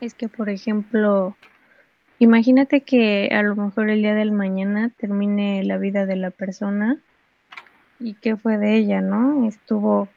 [0.00, 1.36] es que, por ejemplo,
[2.20, 6.98] imagínate que a lo mejor el día del mañana termine la vida de la persona
[7.98, 9.48] y qué fue de ella, ¿no?
[9.48, 10.08] Estuvo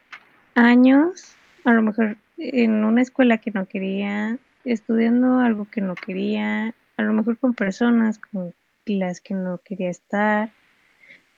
[0.54, 6.76] años, a lo mejor en una escuela que no quería, estudiando algo que no quería,
[6.98, 8.54] a lo mejor con personas con
[8.86, 10.52] las que no quería estar.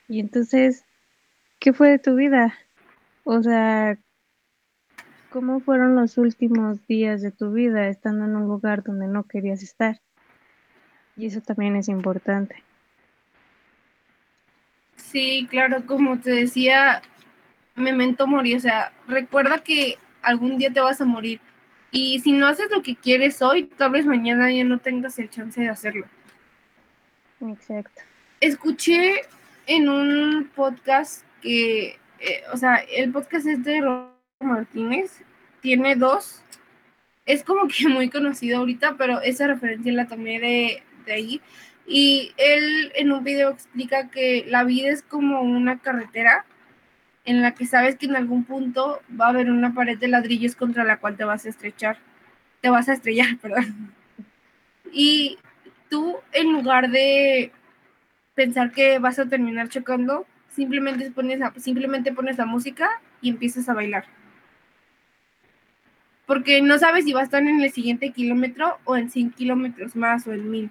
[0.08, 0.84] Y entonces,
[1.60, 2.56] ¿qué fue de tu vida?
[3.24, 4.00] O sea,
[5.30, 9.62] ¿cómo fueron los últimos días de tu vida estando en un lugar donde no querías
[9.62, 10.02] estar?
[11.18, 12.64] Y eso también es importante.
[14.96, 17.02] Sí, claro, como te decía,
[17.76, 21.40] memento morir, o sea, recuerda que algún día te vas a morir
[21.92, 25.30] y si no haces lo que quieres hoy, tal vez mañana ya no tengas el
[25.30, 26.06] chance de hacerlo.
[27.40, 28.02] Exacto.
[28.42, 29.22] Escuché
[29.66, 35.22] en un podcast que, eh, o sea, el podcast es de Roberto Martínez,
[35.62, 36.42] tiene dos.
[37.26, 41.42] Es como que muy conocido ahorita, pero esa referencia la tomé de, de ahí.
[41.88, 46.46] Y él en un video explica que la vida es como una carretera
[47.26, 50.56] en la que sabes que en algún punto va a haber una pared de ladrillos
[50.56, 51.98] contra la cual te vas a estrechar,
[52.62, 53.94] te vas a estrellar, perdón.
[54.92, 55.38] Y
[55.90, 57.52] tú, en lugar de
[58.36, 62.90] pensar que vas a terminar chocando, simplemente pones, simplemente pones la música
[63.22, 64.06] y empiezas a bailar.
[66.26, 69.96] Porque no sabes si va a estar en el siguiente kilómetro o en 100 kilómetros
[69.96, 70.70] más o en 1000.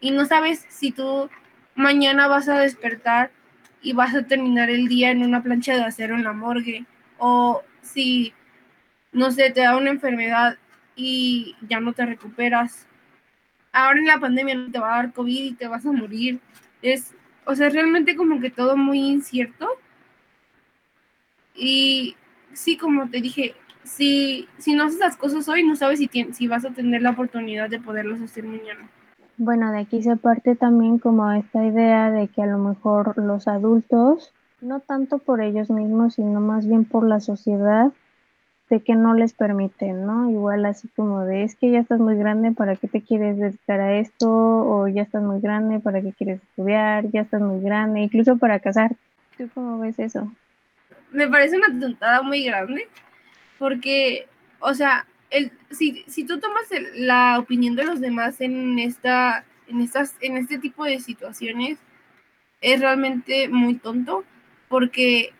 [0.00, 1.28] Y no sabes si tú
[1.74, 3.30] mañana vas a despertar
[3.82, 6.84] y vas a terminar el día en una plancha de acero en la morgue.
[7.18, 8.32] O si,
[9.12, 10.58] no sé, te da una enfermedad
[10.96, 12.86] y ya no te recuperas.
[13.72, 16.40] Ahora en la pandemia no te va a dar COVID y te vas a morir.
[16.82, 19.68] Es, o sea, realmente como que todo muy incierto.
[21.54, 22.16] Y
[22.52, 26.48] sí, como te dije, si, si no haces las cosas hoy, no sabes si, si
[26.48, 28.88] vas a tener la oportunidad de poderlas hacer mañana.
[29.38, 33.46] Bueno, de aquí se parte también como esta idea de que a lo mejor los
[33.46, 37.92] adultos, no tanto por ellos mismos, sino más bien por la sociedad,
[38.68, 40.28] de que no les permiten, ¿no?
[40.28, 43.80] Igual así como de, es que ya estás muy grande, ¿para qué te quieres dedicar
[43.80, 44.28] a esto?
[44.28, 47.08] O ya estás muy grande, ¿para qué quieres estudiar?
[47.12, 48.96] Ya estás muy grande, incluso para casar.
[49.38, 50.30] ¿Tú cómo ves eso?
[51.12, 52.88] Me parece una tontada muy grande,
[53.58, 54.26] porque,
[54.58, 55.06] o sea,
[55.70, 56.64] si, si tú tomas
[56.94, 61.78] la opinión de los demás en, esta, en, estas, en este tipo de situaciones,
[62.60, 64.24] es realmente muy tonto,
[64.68, 65.32] porque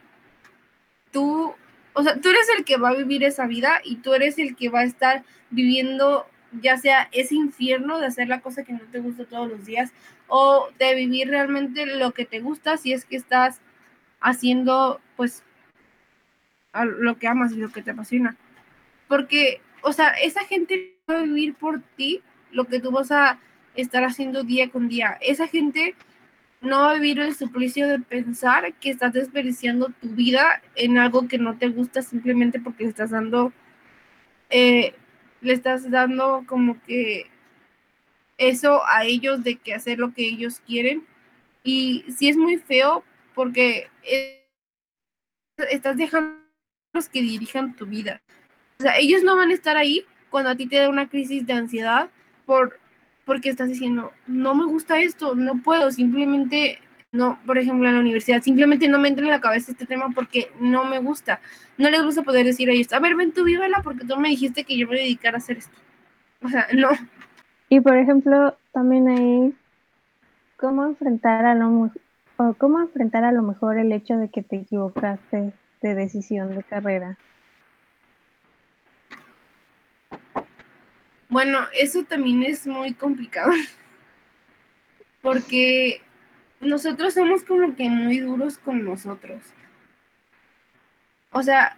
[1.10, 1.54] tú
[1.98, 4.54] o sea, tú eres el que va a vivir esa vida y tú eres el
[4.54, 8.80] que va a estar viviendo ya sea ese infierno de hacer la cosa que no
[8.92, 9.92] te gusta todos los días
[10.28, 13.60] o de vivir realmente lo que te gusta si es que estás
[14.20, 15.42] haciendo pues
[16.72, 18.36] lo que amas y lo que te apasiona.
[19.08, 23.38] Porque, o sea, esa gente va a vivir por ti lo que tú vas a
[23.74, 25.18] estar haciendo día con día.
[25.20, 25.94] Esa gente
[26.60, 31.56] no vivir el suplicio de pensar que estás desperdiciando tu vida en algo que no
[31.56, 33.52] te gusta simplemente porque le estás dando,
[34.50, 34.94] eh,
[35.40, 37.30] le estás dando como que
[38.38, 41.06] eso a ellos de que hacer lo que ellos quieren.
[41.62, 43.88] Y sí es muy feo porque
[45.56, 46.38] estás dejando
[46.92, 48.20] los que dirijan tu vida.
[48.80, 51.46] O sea, ellos no van a estar ahí cuando a ti te da una crisis
[51.46, 52.10] de ansiedad
[52.46, 52.78] por
[53.24, 56.78] porque estás diciendo, no me gusta esto, no puedo, simplemente
[57.10, 60.10] no, por ejemplo, en la universidad, simplemente no me entra en la cabeza este tema
[60.14, 61.40] porque no me gusta.
[61.76, 64.28] No les gusta poder decir a ellos, a ver, ven tú, vívela porque tú me
[64.28, 65.76] dijiste que yo me dedicara a hacer esto.
[66.42, 66.88] O sea, no.
[67.68, 69.54] Y por ejemplo, también hay
[70.56, 71.90] cómo enfrentar a lo
[72.36, 76.62] o cómo enfrentar a lo mejor el hecho de que te equivocaste de decisión de
[76.62, 77.18] carrera.
[81.28, 83.52] Bueno, eso también es muy complicado.
[85.22, 86.00] Porque
[86.60, 89.42] nosotros somos como que muy duros con nosotros.
[91.32, 91.76] O sea,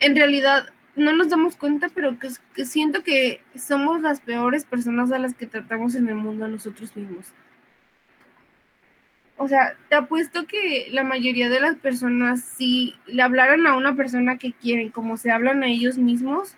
[0.00, 5.18] en realidad no nos damos cuenta, pero que, siento que somos las peores personas a
[5.18, 7.32] las que tratamos en el mundo a nosotros mismos.
[9.36, 13.96] O sea, te apuesto que la mayoría de las personas, si le hablaran a una
[13.96, 16.56] persona que quieren, como se hablan a ellos mismos,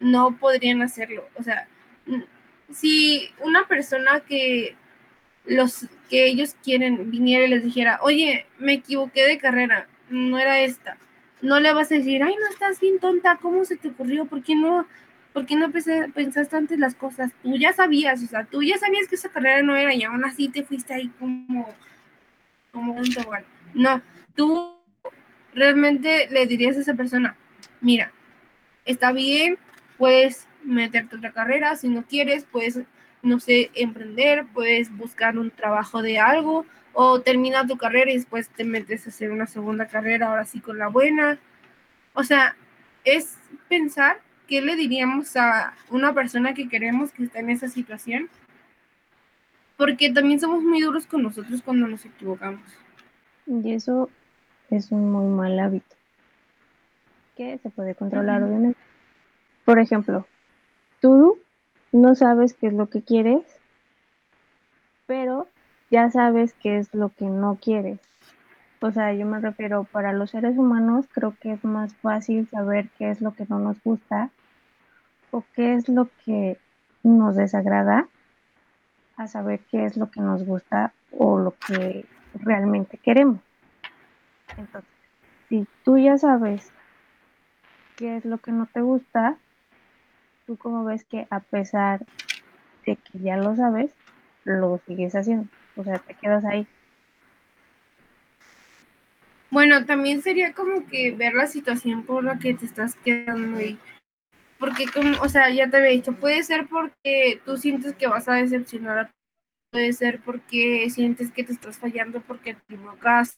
[0.00, 1.28] no podrían hacerlo.
[1.36, 1.68] O sea,
[2.72, 4.76] si una persona que
[5.44, 10.60] los que ellos quieren viniera y les dijera, oye, me equivoqué de carrera, no era
[10.60, 10.98] esta,
[11.40, 14.26] no le vas a decir, ay, no estás bien tonta, ¿cómo se te ocurrió?
[14.26, 14.86] ¿Por qué no,
[15.32, 17.32] por qué no pensaste antes las cosas?
[17.42, 20.24] Tú ya sabías, o sea, tú ya sabías que esa carrera no era y aún
[20.24, 21.68] así te fuiste ahí como,
[22.72, 23.44] como un tobogán.
[23.74, 24.02] No,
[24.34, 24.76] tú
[25.54, 27.36] realmente le dirías a esa persona,
[27.80, 28.12] mira,
[28.84, 29.58] está bien,
[29.98, 32.80] puedes meterte otra carrera, si no quieres, puedes,
[33.22, 38.48] no sé, emprender, puedes buscar un trabajo de algo o termina tu carrera y después
[38.48, 41.38] te metes a hacer una segunda carrera, ahora sí con la buena.
[42.14, 42.56] O sea,
[43.04, 43.36] es
[43.68, 48.28] pensar qué le diríamos a una persona que queremos que está en esa situación,
[49.76, 52.62] porque también somos muy duros con nosotros cuando nos equivocamos.
[53.46, 54.10] Y eso
[54.70, 55.96] es un muy mal hábito
[57.36, 58.87] que se puede controlar, obviamente.
[59.68, 60.26] Por ejemplo,
[60.98, 61.38] tú
[61.92, 63.42] no sabes qué es lo que quieres,
[65.04, 65.46] pero
[65.90, 68.00] ya sabes qué es lo que no quieres.
[68.80, 72.88] O sea, yo me refiero, para los seres humanos creo que es más fácil saber
[72.96, 74.30] qué es lo que no nos gusta
[75.32, 76.56] o qué es lo que
[77.02, 78.08] nos desagrada
[79.18, 82.06] a saber qué es lo que nos gusta o lo que
[82.42, 83.40] realmente queremos.
[84.56, 84.90] Entonces,
[85.50, 86.72] si tú ya sabes
[87.96, 89.36] qué es lo que no te gusta,
[90.48, 92.06] ¿Tú cómo ves que a pesar
[92.86, 93.92] de que ya lo sabes,
[94.44, 95.46] lo sigues haciendo?
[95.76, 96.66] O sea, te quedas ahí.
[99.50, 103.78] Bueno, también sería como que ver la situación por la que te estás quedando ahí.
[104.58, 108.26] Porque, como, o sea, ya te había dicho, puede ser porque tú sientes que vas
[108.26, 109.10] a decepcionar a
[109.70, 113.36] puede ser porque sientes que te estás fallando porque te equivocaste.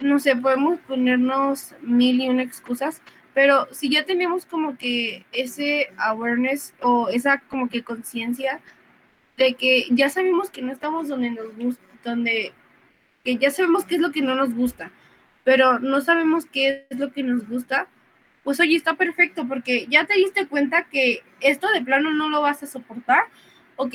[0.00, 3.00] No sé, podemos ponernos mil y una excusas,
[3.34, 8.60] pero si ya tenemos como que ese awareness o esa como que conciencia
[9.36, 12.52] de que ya sabemos que no estamos donde nos gusta, donde
[13.24, 14.90] que ya sabemos qué es lo que no nos gusta,
[15.44, 17.88] pero no sabemos qué es lo que nos gusta,
[18.44, 22.42] pues oye, está perfecto porque ya te diste cuenta que esto de plano no lo
[22.42, 23.24] vas a soportar.
[23.76, 23.94] Ok,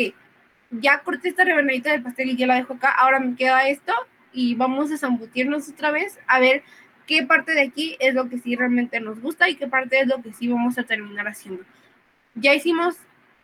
[0.72, 3.94] ya corté esta rebanadita del pastel y ya la dejo acá, ahora me queda esto
[4.34, 6.64] y vamos a zambutirnos otra vez a ver
[7.08, 10.08] qué parte de aquí es lo que sí realmente nos gusta y qué parte es
[10.08, 11.64] lo que sí vamos a terminar haciendo.
[12.36, 12.98] Ya hicimos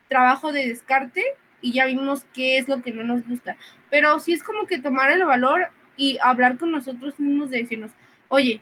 [0.10, 1.24] trabajo de descarte
[1.62, 3.58] y ya vimos qué es lo que no nos gusta.
[3.90, 7.92] Pero sí es como que tomar el valor y hablar con nosotros mismos de decirnos,
[8.28, 8.62] oye,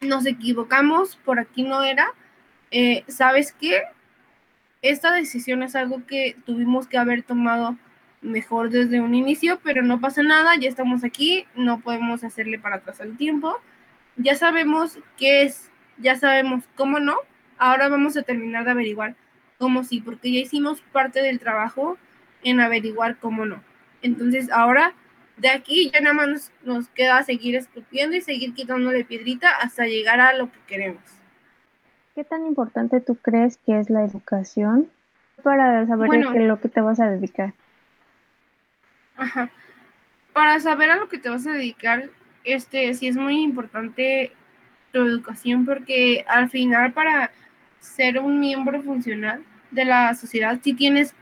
[0.00, 2.12] nos equivocamos, por aquí no era,
[2.70, 3.84] eh, ¿sabes qué?
[4.82, 7.78] Esta decisión es algo que tuvimos que haber tomado
[8.24, 12.76] mejor desde un inicio, pero no pasa nada, ya estamos aquí, no podemos hacerle para
[12.76, 13.60] atrás el tiempo,
[14.16, 17.16] ya sabemos qué es, ya sabemos cómo no,
[17.58, 19.14] ahora vamos a terminar de averiguar
[19.58, 21.96] cómo sí, porque ya hicimos parte del trabajo
[22.42, 23.62] en averiguar cómo no.
[24.02, 24.94] Entonces ahora
[25.36, 30.20] de aquí ya nada más nos, queda seguir escupiendo y seguir quitándole piedrita hasta llegar
[30.20, 31.02] a lo que queremos.
[32.14, 34.88] ¿Qué tan importante tú crees que es la educación
[35.42, 37.54] para saber a lo que te vas a dedicar?
[39.16, 39.50] Ajá.
[40.32, 42.10] Para saber a lo que te vas a dedicar,
[42.44, 44.32] este sí es muy importante
[44.92, 47.30] tu educación porque al final para
[47.80, 51.14] ser un miembro funcional de la sociedad sí tienes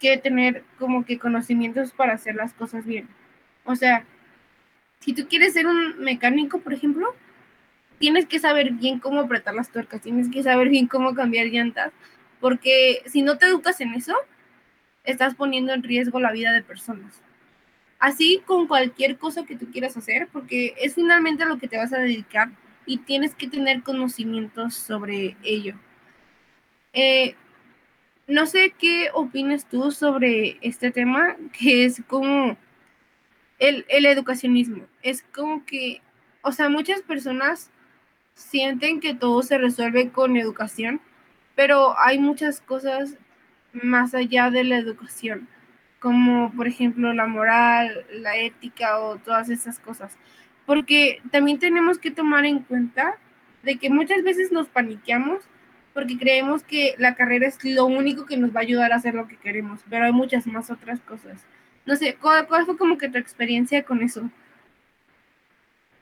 [0.00, 3.08] que tener como que conocimientos para hacer las cosas bien.
[3.64, 4.04] O sea,
[5.00, 7.14] si tú quieres ser un mecánico, por ejemplo,
[7.98, 11.92] tienes que saber bien cómo apretar las tuercas, tienes que saber bien cómo cambiar llantas,
[12.40, 14.14] porque si no te educas en eso,
[15.06, 17.22] estás poniendo en riesgo la vida de personas.
[17.98, 21.78] Así con cualquier cosa que tú quieras hacer, porque es finalmente a lo que te
[21.78, 22.50] vas a dedicar
[22.84, 25.74] y tienes que tener conocimientos sobre ello.
[26.92, 27.34] Eh,
[28.26, 32.56] no sé qué opinas tú sobre este tema, que es como
[33.58, 34.86] el, el educacionismo.
[35.02, 36.02] Es como que,
[36.42, 37.70] o sea, muchas personas
[38.34, 41.00] sienten que todo se resuelve con educación,
[41.54, 43.16] pero hay muchas cosas
[43.82, 45.48] más allá de la educación,
[46.00, 50.16] como por ejemplo la moral, la ética o todas esas cosas.
[50.64, 53.16] Porque también tenemos que tomar en cuenta
[53.62, 55.42] de que muchas veces nos paniqueamos
[55.96, 59.14] porque creemos que la carrera es lo único que nos va a ayudar a hacer
[59.14, 61.46] lo que queremos, pero hay muchas más otras cosas.
[61.86, 64.28] No sé, ¿cuál, fue como que tu experiencia con eso?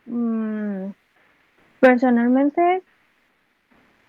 [0.07, 0.91] Mm,
[1.79, 2.83] personalmente,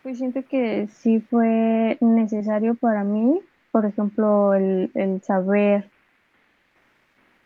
[0.02, 3.42] pues siento que sí fue necesario para mí
[3.76, 5.90] por ejemplo, el, saber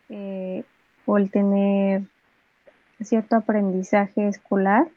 [0.10, 0.64] eh,
[1.08, 2.04] o el tener
[3.02, 4.90] cierto aprendizaje escolar.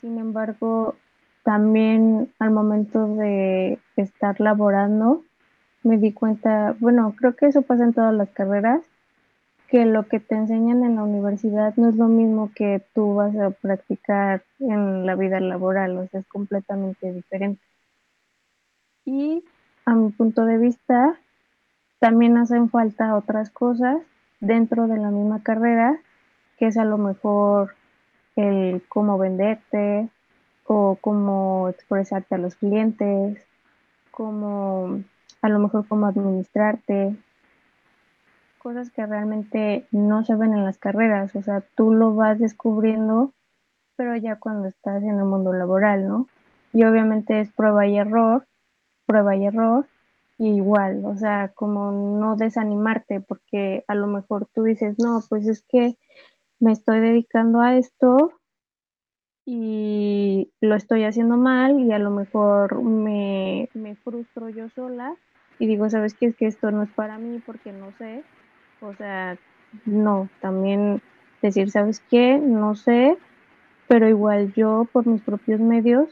[0.00, 0.96] Sin embargo,
[1.42, 5.22] también al momento de estar laborando,
[5.82, 8.80] me di cuenta, bueno, creo que eso pasa en todas las carreras,
[9.68, 13.36] que lo que te enseñan en la universidad no es lo mismo que tú vas
[13.36, 17.60] a practicar en la vida laboral, o sea, es completamente diferente.
[19.04, 19.44] Y
[19.86, 21.16] a mi punto de vista,
[21.98, 23.98] también hacen falta otras cosas
[24.40, 25.98] dentro de la misma carrera,
[26.58, 27.74] que es a lo mejor
[28.36, 30.08] el cómo venderte
[30.66, 33.44] o cómo expresarte a los clientes,
[34.10, 35.00] cómo
[35.42, 37.16] a lo mejor cómo administrarte,
[38.58, 43.32] cosas que realmente no se ven en las carreras, o sea, tú lo vas descubriendo,
[43.96, 46.28] pero ya cuando estás en el mundo laboral, ¿no?
[46.72, 48.46] Y obviamente es prueba y error,
[49.06, 49.86] prueba y error,
[50.38, 55.46] y igual, o sea, como no desanimarte, porque a lo mejor tú dices, no, pues
[55.46, 55.96] es que
[56.58, 58.32] me estoy dedicando a esto
[59.46, 65.14] y lo estoy haciendo mal y a lo mejor me, me frustro yo sola
[65.58, 66.26] y digo, ¿sabes qué?
[66.26, 68.24] Es que esto no es para mí porque no sé.
[68.80, 69.36] O sea,
[69.84, 71.00] no, también
[71.42, 72.38] decir, ¿sabes qué?
[72.38, 73.18] No sé,
[73.86, 76.08] pero igual yo por mis propios medios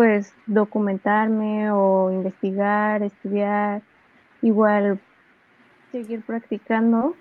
[0.00, 3.82] pues documentarme o investigar, estudiar,
[4.40, 4.98] igual
[5.92, 7.14] seguir practicando,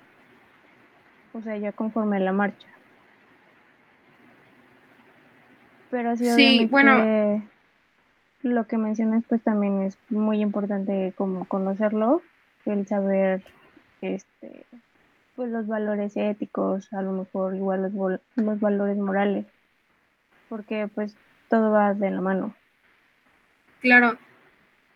[1.34, 2.70] o sea, ya conforme la marcha.
[5.92, 7.44] Pero sí, bueno,
[8.44, 12.22] lo que mencionas pues también es muy importante como conocerlo,
[12.66, 13.44] el saber
[14.00, 14.66] este
[15.36, 19.46] pues los valores éticos, a lo mejor igual los, los valores morales,
[20.48, 21.18] porque pues
[21.50, 22.56] todo va de la mano.
[23.82, 24.18] Claro.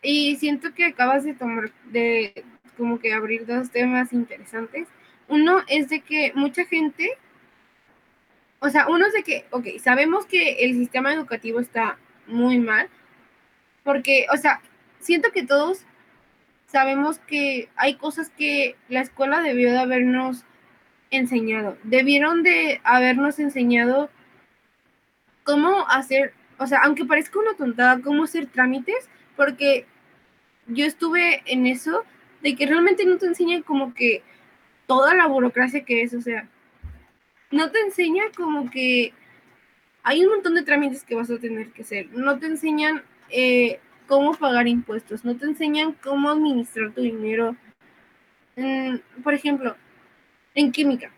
[0.02, 2.44] Y siento que acabas de tomar, de
[2.78, 4.88] como que abrir dos temas interesantes.
[5.28, 7.18] Uno es de que mucha gente,
[8.60, 12.90] o sea, uno es de que, ok, sabemos que el sistema educativo está muy mal,
[13.84, 14.62] porque, o sea,
[15.00, 15.86] siento que todos
[16.68, 20.44] sabemos que hay cosas que la escuela debió de habernos
[21.12, 21.78] enseñado.
[21.84, 24.10] Debieron de habernos enseñado
[25.44, 29.86] cómo hacer o sea, aunque parezca una tontada, cómo hacer trámites, porque
[30.68, 32.04] yo estuve en eso
[32.42, 34.24] de que realmente no te enseñan como que
[34.88, 36.48] toda la burocracia que es, o sea,
[37.52, 39.14] no te enseña como que
[40.04, 42.10] hay un montón de trámites que vas a tener que hacer.
[42.12, 47.56] No te enseñan eh, cómo pagar impuestos, no te enseñan cómo administrar tu dinero.
[49.24, 49.76] por ejemplo,
[50.56, 51.12] en química,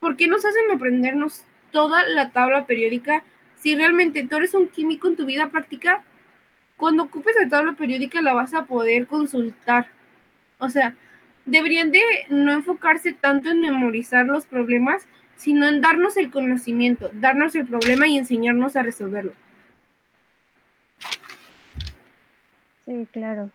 [0.00, 3.24] ¿por qué nos hacen aprendernos toda la tabla periódica
[3.60, 6.02] si realmente tú eres un químico en tu vida práctica?
[6.76, 9.86] Cuando ocupes la tabla periódica la vas a poder consultar.
[10.58, 10.94] O sea,
[11.46, 17.54] deberían de no enfocarse tanto en memorizar los problemas, sino en darnos el conocimiento, darnos
[17.54, 19.32] el problema y enseñarnos a resolverlo.
[22.84, 23.50] Sí, claro.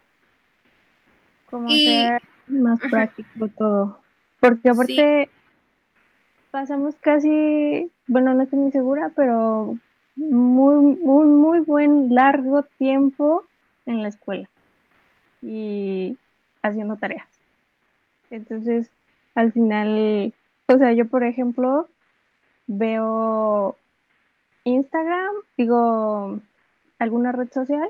[1.50, 4.02] Como ser más práctico todo.
[4.40, 5.30] Porque aparte
[6.50, 9.78] pasamos casi, bueno, no estoy muy segura, pero
[10.30, 13.44] muy, muy, muy buen largo tiempo
[13.86, 14.50] en la escuela
[15.42, 16.18] y
[16.62, 17.28] haciendo tareas.
[18.30, 18.90] Entonces,
[19.36, 20.34] al final,
[20.68, 21.88] o sea, yo por ejemplo
[22.68, 23.76] veo
[24.64, 26.40] Instagram, digo,
[27.00, 27.90] alguna red social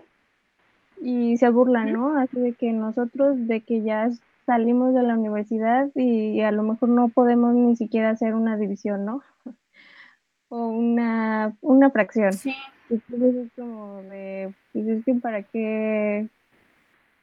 [1.01, 2.17] y se burlan, ¿no?
[2.17, 4.09] Así de que nosotros, de que ya
[4.45, 9.05] salimos de la universidad y a lo mejor no podemos ni siquiera hacer una división,
[9.05, 9.21] ¿no?
[10.51, 12.33] O una, una fracción.
[12.33, 12.53] Sí.
[12.89, 16.27] Entonces es como de, pues es que para qué,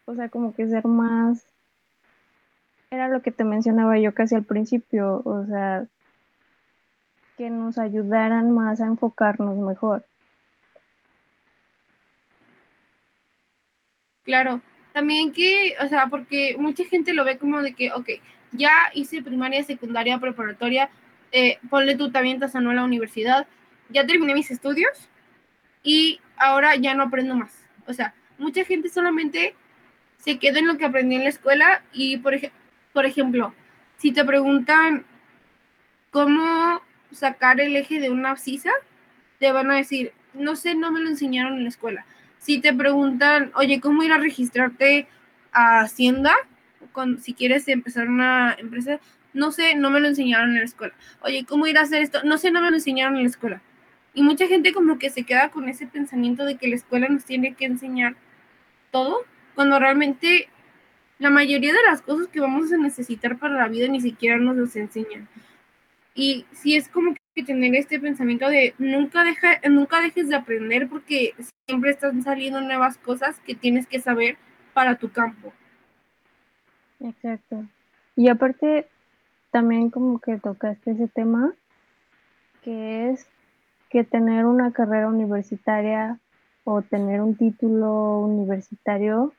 [0.07, 1.45] o sea, como que ser más,
[2.91, 5.87] era lo que te mencionaba yo casi al principio, o sea,
[7.37, 10.07] que nos ayudaran más a enfocarnos mejor.
[14.25, 14.63] Claro,
[14.95, 18.09] también que, o sea, porque mucha gente lo ve como de que, ok,
[18.53, 20.89] ya hice primaria, secundaria, preparatoria,
[21.33, 23.47] eh, ponle tú también a la universidad,
[23.89, 25.09] ya terminé mis estudios
[25.83, 27.65] y ahora ya no aprendo más.
[27.87, 29.55] O sea, mucha gente solamente
[30.19, 32.35] se queda en lo que aprendí en la escuela y, por,
[32.93, 33.55] por ejemplo,
[33.97, 35.05] si te preguntan
[36.11, 38.71] cómo sacar el eje de una abscisa,
[39.39, 42.07] te van a decir, no sé, no me lo enseñaron en la escuela.
[42.39, 45.09] Si te preguntan, oye, ¿cómo ir a registrarte
[45.53, 46.35] a Hacienda?
[46.93, 49.01] Con, si quieres empezar una empresa,
[49.33, 50.95] no sé, no me lo enseñaron en la escuela.
[51.21, 52.23] Oye, ¿cómo ir a hacer esto?
[52.25, 53.63] No sé, no me lo enseñaron en la escuela.
[54.15, 57.25] Y mucha gente como que se queda con ese pensamiento de que la escuela nos
[57.25, 58.17] tiene que enseñar
[58.91, 59.25] todo,
[59.55, 60.49] cuando realmente
[61.19, 64.57] la mayoría de las cosas que vamos a necesitar para la vida ni siquiera nos
[64.57, 65.29] los enseñan.
[66.15, 70.89] Y si es como que tener este pensamiento de nunca, deja, nunca dejes de aprender
[70.89, 71.35] porque
[71.67, 74.37] siempre están saliendo nuevas cosas que tienes que saber
[74.75, 75.53] para tu campo.
[77.01, 77.65] Exacto.
[78.17, 78.89] Y aparte,
[79.51, 81.53] también como que tocaste ese tema,
[82.63, 83.27] que es
[83.91, 86.19] que tener una carrera universitaria
[86.65, 89.33] o tener un título universitario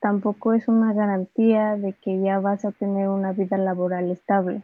[0.00, 4.62] tampoco es una garantía de que ya vas a tener una vida laboral estable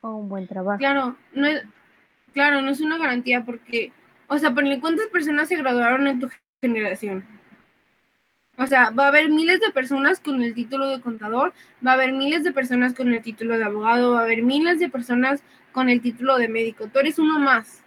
[0.00, 0.78] o un buen trabajo.
[0.78, 1.62] Claro, no es,
[2.32, 3.92] claro, no es una garantía porque,
[4.28, 6.28] o sea, ¿cuántas personas se graduaron en tu
[6.60, 7.24] generación?
[8.58, 11.52] O sea, va a haber miles de personas con el título de contador,
[11.86, 14.78] va a haber miles de personas con el título de abogado, va a haber miles
[14.78, 15.42] de personas
[15.72, 16.88] con el título de médico.
[16.88, 17.84] Tú eres uno más.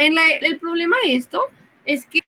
[0.00, 1.42] el problema de esto
[1.84, 2.20] es que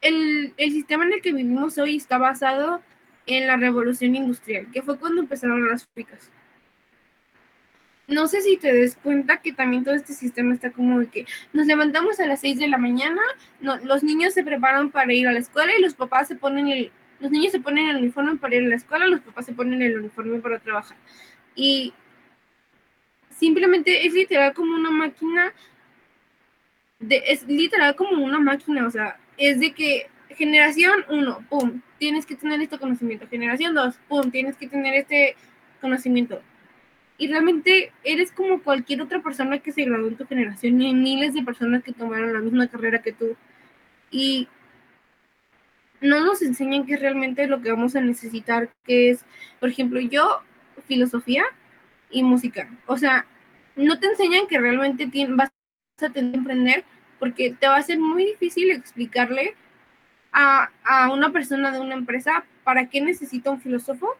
[0.00, 2.80] el, el sistema en el que vivimos hoy está basado
[3.26, 6.30] en la revolución industrial, que fue cuando empezaron las fábricas
[8.06, 11.26] no sé si te des cuenta que también todo este sistema está como de que
[11.52, 13.22] nos levantamos a las 6 de la mañana,
[13.60, 16.92] los niños se preparan para ir a la escuela y los papás se ponen el,
[17.20, 19.80] los niños se ponen el uniforme para ir a la escuela, los papás se ponen
[19.80, 20.96] el uniforme para trabajar.
[21.54, 21.94] Y
[23.30, 25.54] simplemente es literal como una máquina,
[27.00, 32.34] es literal como una máquina, o sea, es de que generación 1, pum, tienes que
[32.34, 35.36] tener este conocimiento, generación 2, pum, tienes que tener este
[35.80, 36.42] conocimiento
[37.16, 40.94] y realmente eres como cualquier otra persona que se graduó en tu generación y hay
[40.94, 43.36] miles de personas que tomaron la misma carrera que tú.
[44.10, 44.48] Y
[46.00, 49.24] no nos enseñan qué realmente es lo que vamos a necesitar, que es,
[49.60, 50.42] por ejemplo, yo,
[50.86, 51.44] filosofía
[52.10, 52.68] y música.
[52.86, 53.26] O sea,
[53.76, 55.50] no te enseñan que realmente vas
[56.00, 56.84] a tener que emprender
[57.20, 59.54] porque te va a ser muy difícil explicarle
[60.32, 64.16] a, a una persona de una empresa para qué necesita un filósofo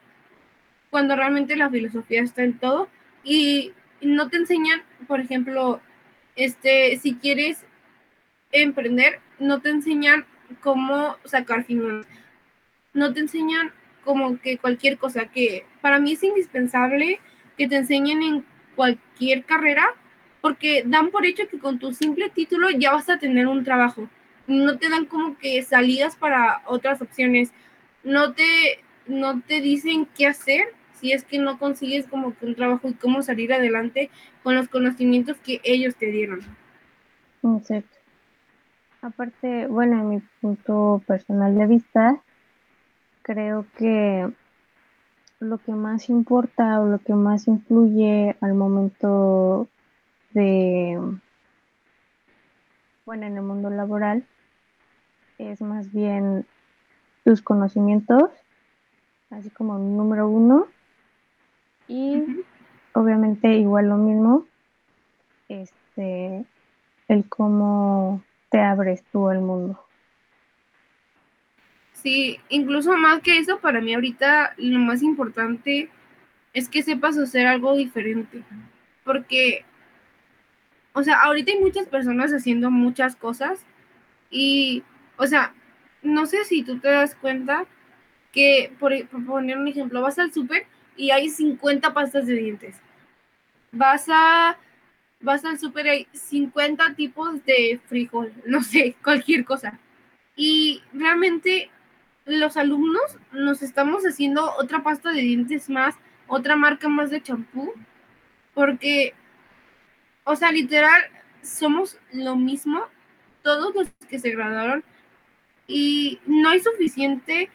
[0.94, 2.88] cuando realmente la filosofía está en todo
[3.24, 5.80] y no te enseñan, por ejemplo,
[6.36, 7.64] este, si quieres
[8.52, 10.24] emprender, no te enseñan
[10.60, 12.06] cómo sacar finanzas,
[12.92, 13.72] no te enseñan
[14.04, 17.18] como que cualquier cosa que para mí es indispensable
[17.58, 18.44] que te enseñen en
[18.76, 19.96] cualquier carrera
[20.40, 24.08] porque dan por hecho que con tu simple título ya vas a tener un trabajo.
[24.46, 27.50] No te dan como que salidas para otras opciones.
[28.04, 28.78] No te,
[29.08, 32.94] no te dicen qué hacer si es que no consigues como que un trabajo y
[32.94, 34.10] cómo salir adelante
[34.42, 36.40] con los conocimientos que ellos te dieron.
[37.42, 37.98] Exacto.
[39.02, 42.22] Aparte, bueno, en mi punto personal de vista,
[43.22, 44.32] creo que
[45.40, 49.68] lo que más importa o lo que más influye al momento
[50.32, 50.98] de,
[53.04, 54.24] bueno, en el mundo laboral,
[55.38, 56.46] es más bien
[57.24, 58.30] tus conocimientos,
[59.30, 60.66] así como número uno,
[61.88, 62.44] y
[62.92, 64.46] obviamente igual lo mismo,
[65.48, 66.44] este,
[67.08, 69.80] el cómo te abres tú al mundo.
[71.92, 75.88] Sí, incluso más que eso, para mí ahorita lo más importante
[76.52, 78.42] es que sepas hacer algo diferente.
[79.04, 79.64] Porque,
[80.92, 83.64] o sea, ahorita hay muchas personas haciendo muchas cosas
[84.30, 84.82] y,
[85.16, 85.54] o sea,
[86.02, 87.64] no sé si tú te das cuenta
[88.32, 88.92] que, por,
[89.26, 90.66] poner un ejemplo, vas al súper
[90.96, 92.76] y hay 50 pastas de dientes.
[93.72, 94.58] Vas a
[95.24, 99.78] vas al súper, hay 50 tipos de frijol, no sé, cualquier cosa.
[100.36, 101.70] Y realmente
[102.26, 107.72] los alumnos nos estamos haciendo otra pasta de dientes más, otra marca más de champú,
[108.54, 109.14] porque,
[110.24, 111.02] o sea, literal,
[111.42, 112.86] somos lo mismo,
[113.42, 114.84] todos los que se graduaron,
[115.66, 117.50] y no hay suficiente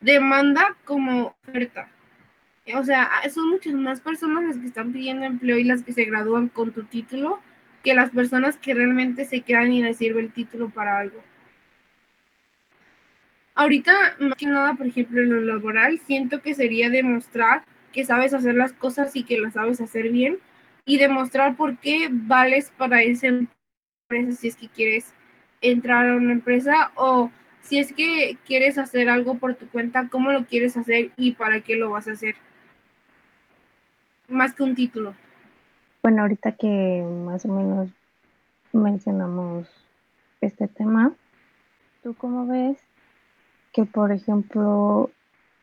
[0.00, 1.88] demanda como oferta.
[2.74, 6.04] O sea, son muchas más personas las que están pidiendo empleo y las que se
[6.04, 7.40] gradúan con tu título
[7.84, 11.22] que las personas que realmente se quedan y les sirve el título para algo.
[13.54, 18.34] Ahorita, más que nada, por ejemplo, en lo laboral, siento que sería demostrar que sabes
[18.34, 20.38] hacer las cosas y que las sabes hacer bien
[20.84, 25.14] y demostrar por qué vales para esa empresa si es que quieres
[25.60, 27.30] entrar a una empresa o
[27.62, 31.60] si es que quieres hacer algo por tu cuenta, cómo lo quieres hacer y para
[31.60, 32.34] qué lo vas a hacer
[34.28, 35.14] más que un título.
[36.02, 37.88] Bueno, ahorita que más o menos
[38.72, 39.68] mencionamos
[40.40, 41.12] este tema,
[42.02, 42.78] ¿tú cómo ves
[43.72, 45.10] que, por ejemplo,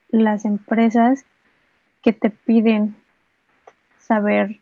[0.10, 1.26] las empresas
[2.02, 2.96] que te piden
[4.00, 4.60] saber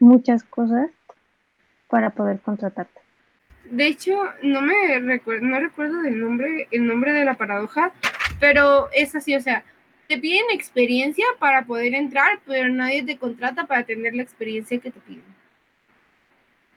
[0.00, 0.90] muchas cosas
[1.88, 3.00] para poder contratarte?
[3.70, 7.92] De hecho, no me recuerdo, no recuerdo el nombre, el nombre de la paradoja,
[8.40, 9.64] pero es así, o sea,
[10.12, 14.90] te piden experiencia para poder entrar, pero nadie te contrata para tener la experiencia que
[14.90, 15.24] te piden.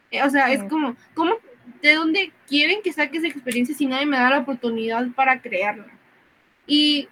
[0.09, 1.35] Eh, o sea, es como, ¿cómo,
[1.81, 5.91] ¿de dónde quieren que saques esa experiencia si nadie me da la oportunidad para crearla?
[6.65, 7.09] Y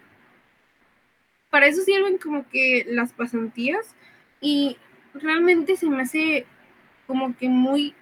[1.50, 3.94] para eso sirven como que las pasantías
[4.40, 4.78] y
[5.14, 6.46] realmente se me hace
[7.06, 7.96] como que muy,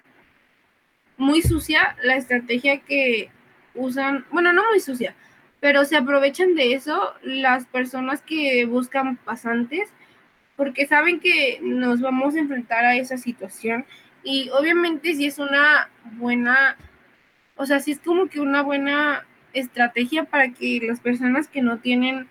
[1.16, 3.32] muy sucia la estrategia que
[3.74, 5.16] usan, bueno, no muy sucia,
[5.62, 9.88] pero se aprovechan de eso las personas que buscan pasantes
[10.56, 13.86] porque saben que nos vamos a enfrentar a esa situación
[14.24, 16.76] y obviamente si es una buena,
[17.54, 21.78] o sea, si es como que una buena estrategia para que las personas que no
[21.78, 22.26] tienen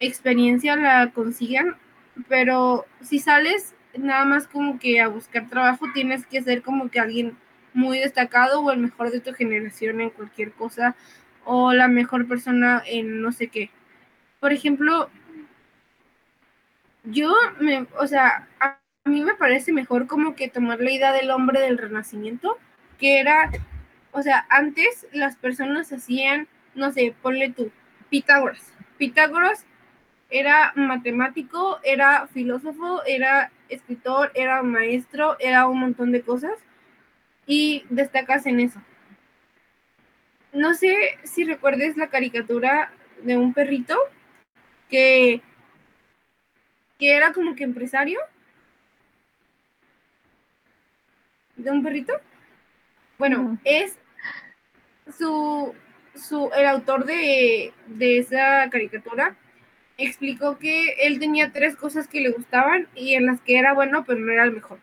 [0.00, 1.76] experiencia la consigan,
[2.28, 6.98] pero si sales nada más como que a buscar trabajo tienes que ser como que
[6.98, 7.36] alguien
[7.72, 10.96] muy destacado o el mejor de tu generación en cualquier cosa
[11.52, 13.70] o la mejor persona en no sé qué.
[14.38, 15.10] Por ejemplo,
[17.02, 21.32] yo me, o sea, a mí me parece mejor como que tomar la idea del
[21.32, 22.56] hombre del renacimiento,
[23.00, 23.50] que era,
[24.12, 26.46] o sea, antes las personas hacían,
[26.76, 27.72] no sé, ponle tú,
[28.10, 28.72] Pitágoras.
[28.96, 29.66] Pitágoras
[30.30, 36.54] era matemático, era filósofo, era escritor, era maestro, era un montón de cosas
[37.44, 38.80] y destacas en eso
[40.52, 42.92] no sé si recuerdes la caricatura
[43.22, 43.96] de un perrito
[44.88, 45.42] que,
[46.98, 48.20] que era como que empresario.
[51.56, 52.14] De un perrito.
[53.18, 53.98] Bueno, es
[55.18, 55.74] su,
[56.14, 59.36] su, el autor de, de esa caricatura
[59.98, 64.04] explicó que él tenía tres cosas que le gustaban y en las que era bueno,
[64.04, 64.78] pero no era el mejor.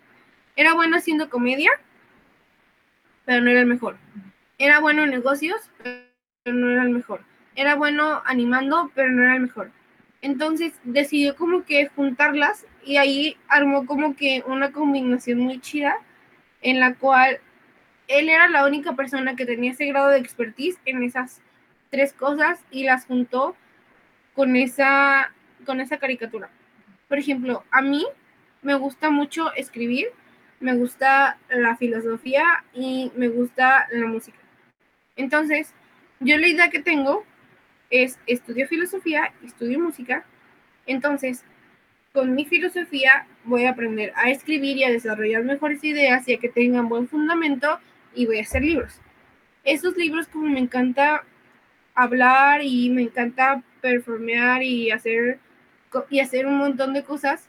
[0.55, 1.71] Era bueno haciendo comedia,
[3.25, 3.97] pero no era el mejor.
[4.59, 7.21] Era bueno en negocios, pero no era el mejor.
[7.55, 9.69] Era bueno animando, pero no era el mejor.
[10.21, 15.97] Entonces decidió como que juntarlas y ahí armó como que una combinación muy chida
[16.61, 17.39] en la cual
[18.07, 21.41] él era la única persona que tenía ese grado de expertise en esas
[21.91, 23.55] tres cosas y las juntó
[24.33, 25.33] con esa,
[25.67, 26.49] con esa caricatura.
[27.07, 28.07] Por ejemplo, a mí
[28.63, 30.07] me gusta mucho escribir,
[30.59, 34.46] me gusta la filosofía y me gusta la música.
[35.17, 35.73] Entonces,
[36.19, 37.25] yo la idea que tengo
[37.89, 40.25] es estudio filosofía, estudio música,
[40.85, 41.43] Entonces,
[42.13, 46.39] con mi filosofía voy a aprender a escribir y a desarrollar mejores ideas y a
[46.39, 47.79] que tengan buen fundamento
[48.15, 49.01] y voy a hacer libros.
[49.65, 51.25] Esos libros como me encanta
[51.93, 55.39] hablar y me encanta performear y hacer
[56.09, 57.47] y hacer un montón de cosas,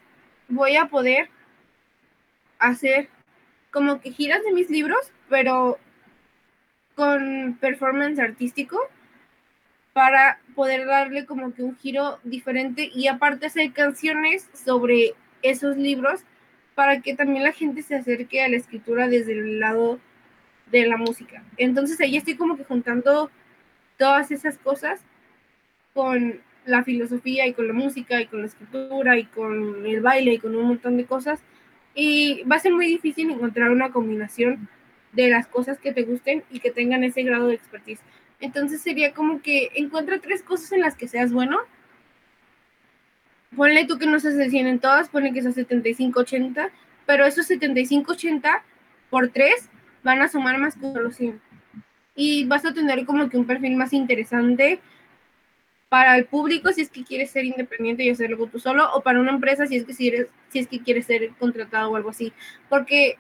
[0.49, 1.29] voy a poder
[2.59, 3.09] hacer
[3.71, 5.79] como que giras de mis libros, pero
[6.99, 8.77] con performance artístico
[9.93, 16.23] para poder darle como que un giro diferente y aparte hacer canciones sobre esos libros
[16.75, 20.01] para que también la gente se acerque a la escritura desde el lado
[20.73, 21.45] de la música.
[21.57, 23.31] Entonces ahí estoy como que juntando
[23.97, 25.01] todas esas cosas
[25.95, 30.33] con la filosofía y con la música y con la escritura y con el baile
[30.35, 31.39] y con un montón de cosas.
[31.95, 34.69] Y va a ser muy difícil encontrar una combinación
[35.13, 38.01] de las cosas que te gusten y que tengan ese grado de expertise.
[38.41, 41.59] Entonces sería como que encuentra tres cosas en las que seas bueno.
[43.57, 46.71] Ponle tú que no seas de 100 en todas, ponle que seas 75-80,
[47.07, 48.63] pero esos 75-80
[49.11, 49.69] por tres
[50.03, 51.41] van a sumar más que los 100.
[52.15, 54.81] Y vas a tener como que un perfil más interesante
[55.89, 59.21] para el público si es que quieres ser independiente y hacerlo tú solo, o para
[59.21, 62.11] una empresa si es que, si, eres, si es que quieres ser contratado o algo
[62.11, 62.33] así.
[62.69, 63.17] Porque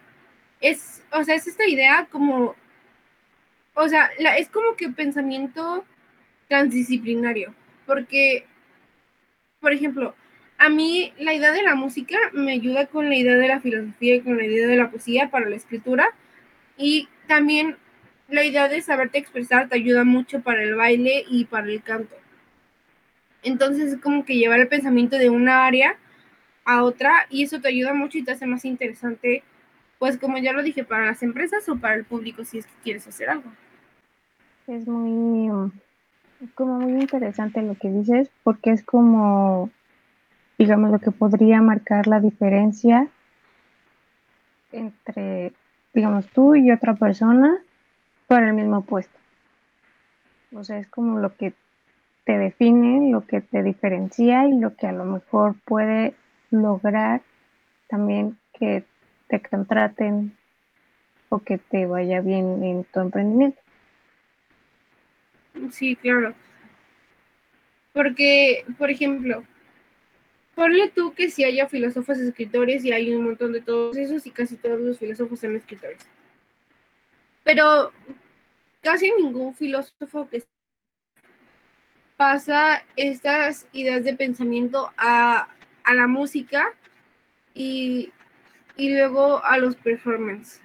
[0.60, 2.54] es, o sea, es esta idea como,
[3.74, 5.84] o sea, es como que pensamiento
[6.48, 7.54] transdisciplinario,
[7.86, 8.46] porque,
[9.60, 10.14] por ejemplo,
[10.58, 14.16] a mí la idea de la música me ayuda con la idea de la filosofía
[14.16, 16.14] y con la idea de la poesía para la escritura,
[16.76, 17.76] y también
[18.28, 22.16] la idea de saberte expresar te ayuda mucho para el baile y para el canto.
[23.42, 25.96] Entonces es como que llevar el pensamiento de una área
[26.64, 29.42] a otra y eso te ayuda mucho y te hace más interesante,
[29.98, 32.82] pues como ya lo dije, para las empresas o para el público si es que
[32.82, 33.50] quieres hacer algo.
[34.66, 35.70] Es muy,
[36.54, 39.70] como muy interesante lo que dices porque es como,
[40.58, 43.08] digamos, lo que podría marcar la diferencia
[44.72, 45.52] entre,
[45.94, 47.58] digamos, tú y otra persona
[48.26, 49.18] para el mismo puesto.
[50.52, 51.54] O sea, es como lo que
[52.24, 56.14] te define, lo que te diferencia y lo que a lo mejor puede
[56.50, 57.22] lograr
[57.88, 58.84] también que
[59.28, 60.36] te contraten
[61.28, 63.60] o que te vaya bien en tu emprendimiento.
[65.70, 66.34] Sí, claro.
[67.92, 69.44] Porque, por ejemplo,
[70.54, 74.30] ponle tú que si haya filósofos escritores y hay un montón de todos esos y
[74.30, 76.06] casi todos los filósofos son escritores.
[77.44, 77.92] Pero
[78.82, 80.44] casi ningún filósofo que
[82.16, 85.48] pasa estas ideas de pensamiento a,
[85.94, 86.74] la música
[87.54, 88.12] y,
[88.78, 90.60] luego a los performance.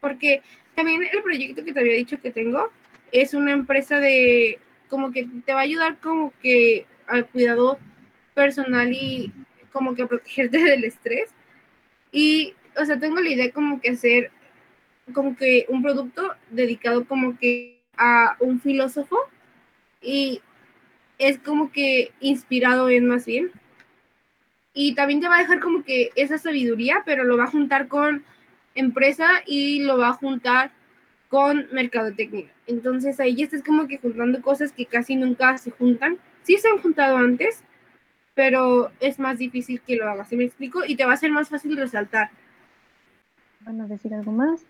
[0.00, 0.42] Porque
[0.74, 2.70] también el proyecto que te había dicho que tengo
[3.10, 4.58] es una empresa de
[4.88, 7.78] como que te va a ayudar como que al cuidado
[8.34, 9.32] personal y
[9.72, 11.30] como que a protegerte del estrés.
[12.12, 14.30] Y, o sea, tengo la idea como que hacer
[15.14, 19.18] como que un producto dedicado como que a un filósofo
[20.02, 20.42] y
[21.18, 23.50] es como que inspirado en más bien.
[24.80, 27.88] Y también te va a dejar como que esa sabiduría, pero lo va a juntar
[27.88, 28.22] con
[28.76, 30.70] empresa y lo va a juntar
[31.28, 32.46] con mercadotecnia.
[32.68, 36.18] Entonces ahí ya estás como que juntando cosas que casi nunca se juntan.
[36.44, 37.64] Sí se han juntado antes,
[38.34, 40.28] pero es más difícil que lo hagas.
[40.28, 40.84] ¿Sí me explico?
[40.86, 42.30] Y te va a ser más fácil resaltar.
[43.62, 44.64] ¿Van a decir algo más?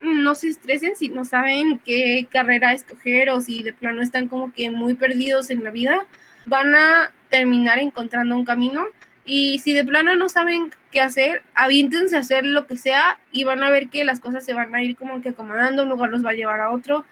[0.00, 4.50] no se estresen si no saben qué carrera escoger o si de plano están como
[4.50, 6.06] que muy perdidos en la vida,
[6.46, 8.86] van a terminar encontrando un camino
[9.24, 13.44] y si de plano no saben qué hacer, aviéntense a hacer lo que sea y
[13.44, 16.10] van a ver que las cosas se van a ir como que acomodando, un lugar
[16.10, 17.04] los va a llevar a otro.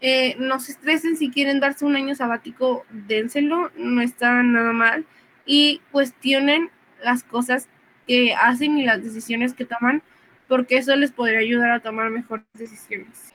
[0.00, 5.06] Eh, no se estresen si quieren darse un año sabático, dénselo, no está nada mal
[5.46, 6.70] y cuestionen
[7.02, 7.68] las cosas
[8.06, 10.02] que hacen y las decisiones que toman
[10.48, 13.32] porque eso les podría ayudar a tomar mejores decisiones.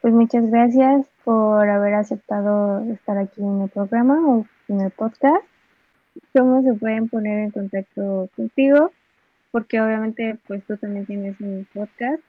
[0.00, 5.44] Pues muchas gracias por haber aceptado estar aquí en el programa o en el podcast.
[6.32, 8.92] ¿Cómo se pueden poner en contacto contigo?
[9.50, 12.22] Porque obviamente pues tú también tienes un podcast.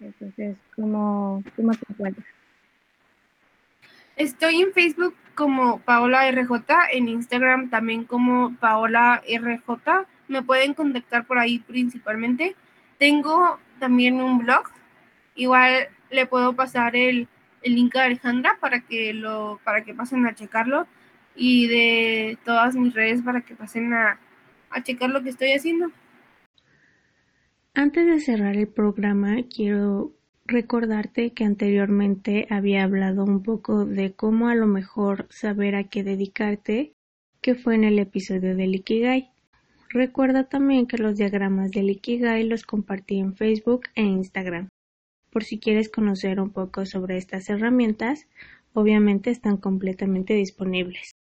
[0.00, 2.26] Entonces, ¿cómo, cómo te encuentras?
[4.16, 10.06] Estoy en Facebook como Paola RJ, en Instagram también como Paola RJ.
[10.28, 12.56] Me pueden contactar por ahí principalmente.
[12.98, 14.64] Tengo también un blog,
[15.34, 17.28] igual le puedo pasar el,
[17.62, 20.86] link a Alejandra para que lo para que pasen a checarlo
[21.34, 22.38] y de
[22.74, 24.18] mis redes para que pasen a,
[24.70, 25.90] a checar lo que estoy haciendo.
[27.74, 30.12] Antes de cerrar el programa, quiero
[30.46, 36.02] recordarte que anteriormente había hablado un poco de cómo a lo mejor saber a qué
[36.02, 36.92] dedicarte
[37.40, 39.30] que fue en el episodio del Ikigai.
[39.90, 44.68] Recuerda también que los diagramas del Ikigai los compartí en Facebook e Instagram.
[45.30, 48.26] Por si quieres conocer un poco sobre estas herramientas,
[48.72, 51.15] obviamente están completamente disponibles.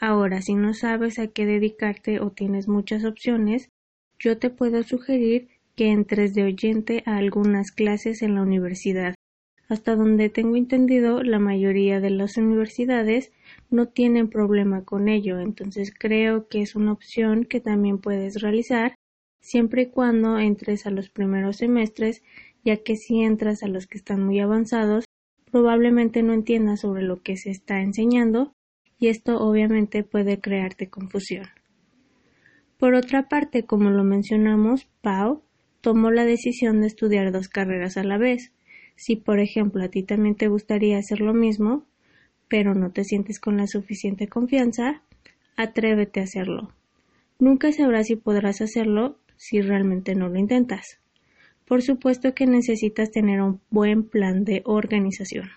[0.00, 3.70] Ahora, si no sabes a qué dedicarte o tienes muchas opciones,
[4.18, 9.14] yo te puedo sugerir que entres de oyente a algunas clases en la universidad.
[9.68, 13.32] Hasta donde tengo entendido, la mayoría de las universidades
[13.70, 18.94] no tienen problema con ello, entonces creo que es una opción que también puedes realizar
[19.40, 22.22] siempre y cuando entres a los primeros semestres,
[22.64, 25.04] ya que si entras a los que están muy avanzados,
[25.50, 28.52] probablemente no entiendas sobre lo que se está enseñando
[29.04, 31.48] y esto obviamente puede crearte confusión.
[32.78, 35.42] Por otra parte, como lo mencionamos, Pau
[35.82, 38.52] tomó la decisión de estudiar dos carreras a la vez.
[38.96, 41.84] Si, por ejemplo, a ti también te gustaría hacer lo mismo,
[42.48, 45.02] pero no te sientes con la suficiente confianza,
[45.54, 46.72] atrévete a hacerlo.
[47.38, 50.98] Nunca sabrás si podrás hacerlo si realmente no lo intentas.
[51.66, 55.50] Por supuesto que necesitas tener un buen plan de organización.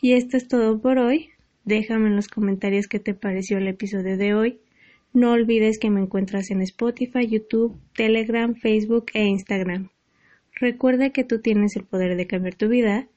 [0.00, 1.30] Y esto es todo por hoy.
[1.64, 4.60] Déjame en los comentarios qué te pareció el episodio de hoy.
[5.12, 9.90] No olvides que me encuentras en Spotify, YouTube, Telegram, Facebook e Instagram.
[10.54, 13.08] Recuerda que tú tienes el poder de cambiar tu vida.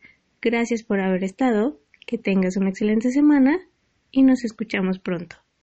[0.42, 3.60] Gracias por haber estado que tengas una excelente semana
[4.12, 5.45] y nos escuchamos pronto.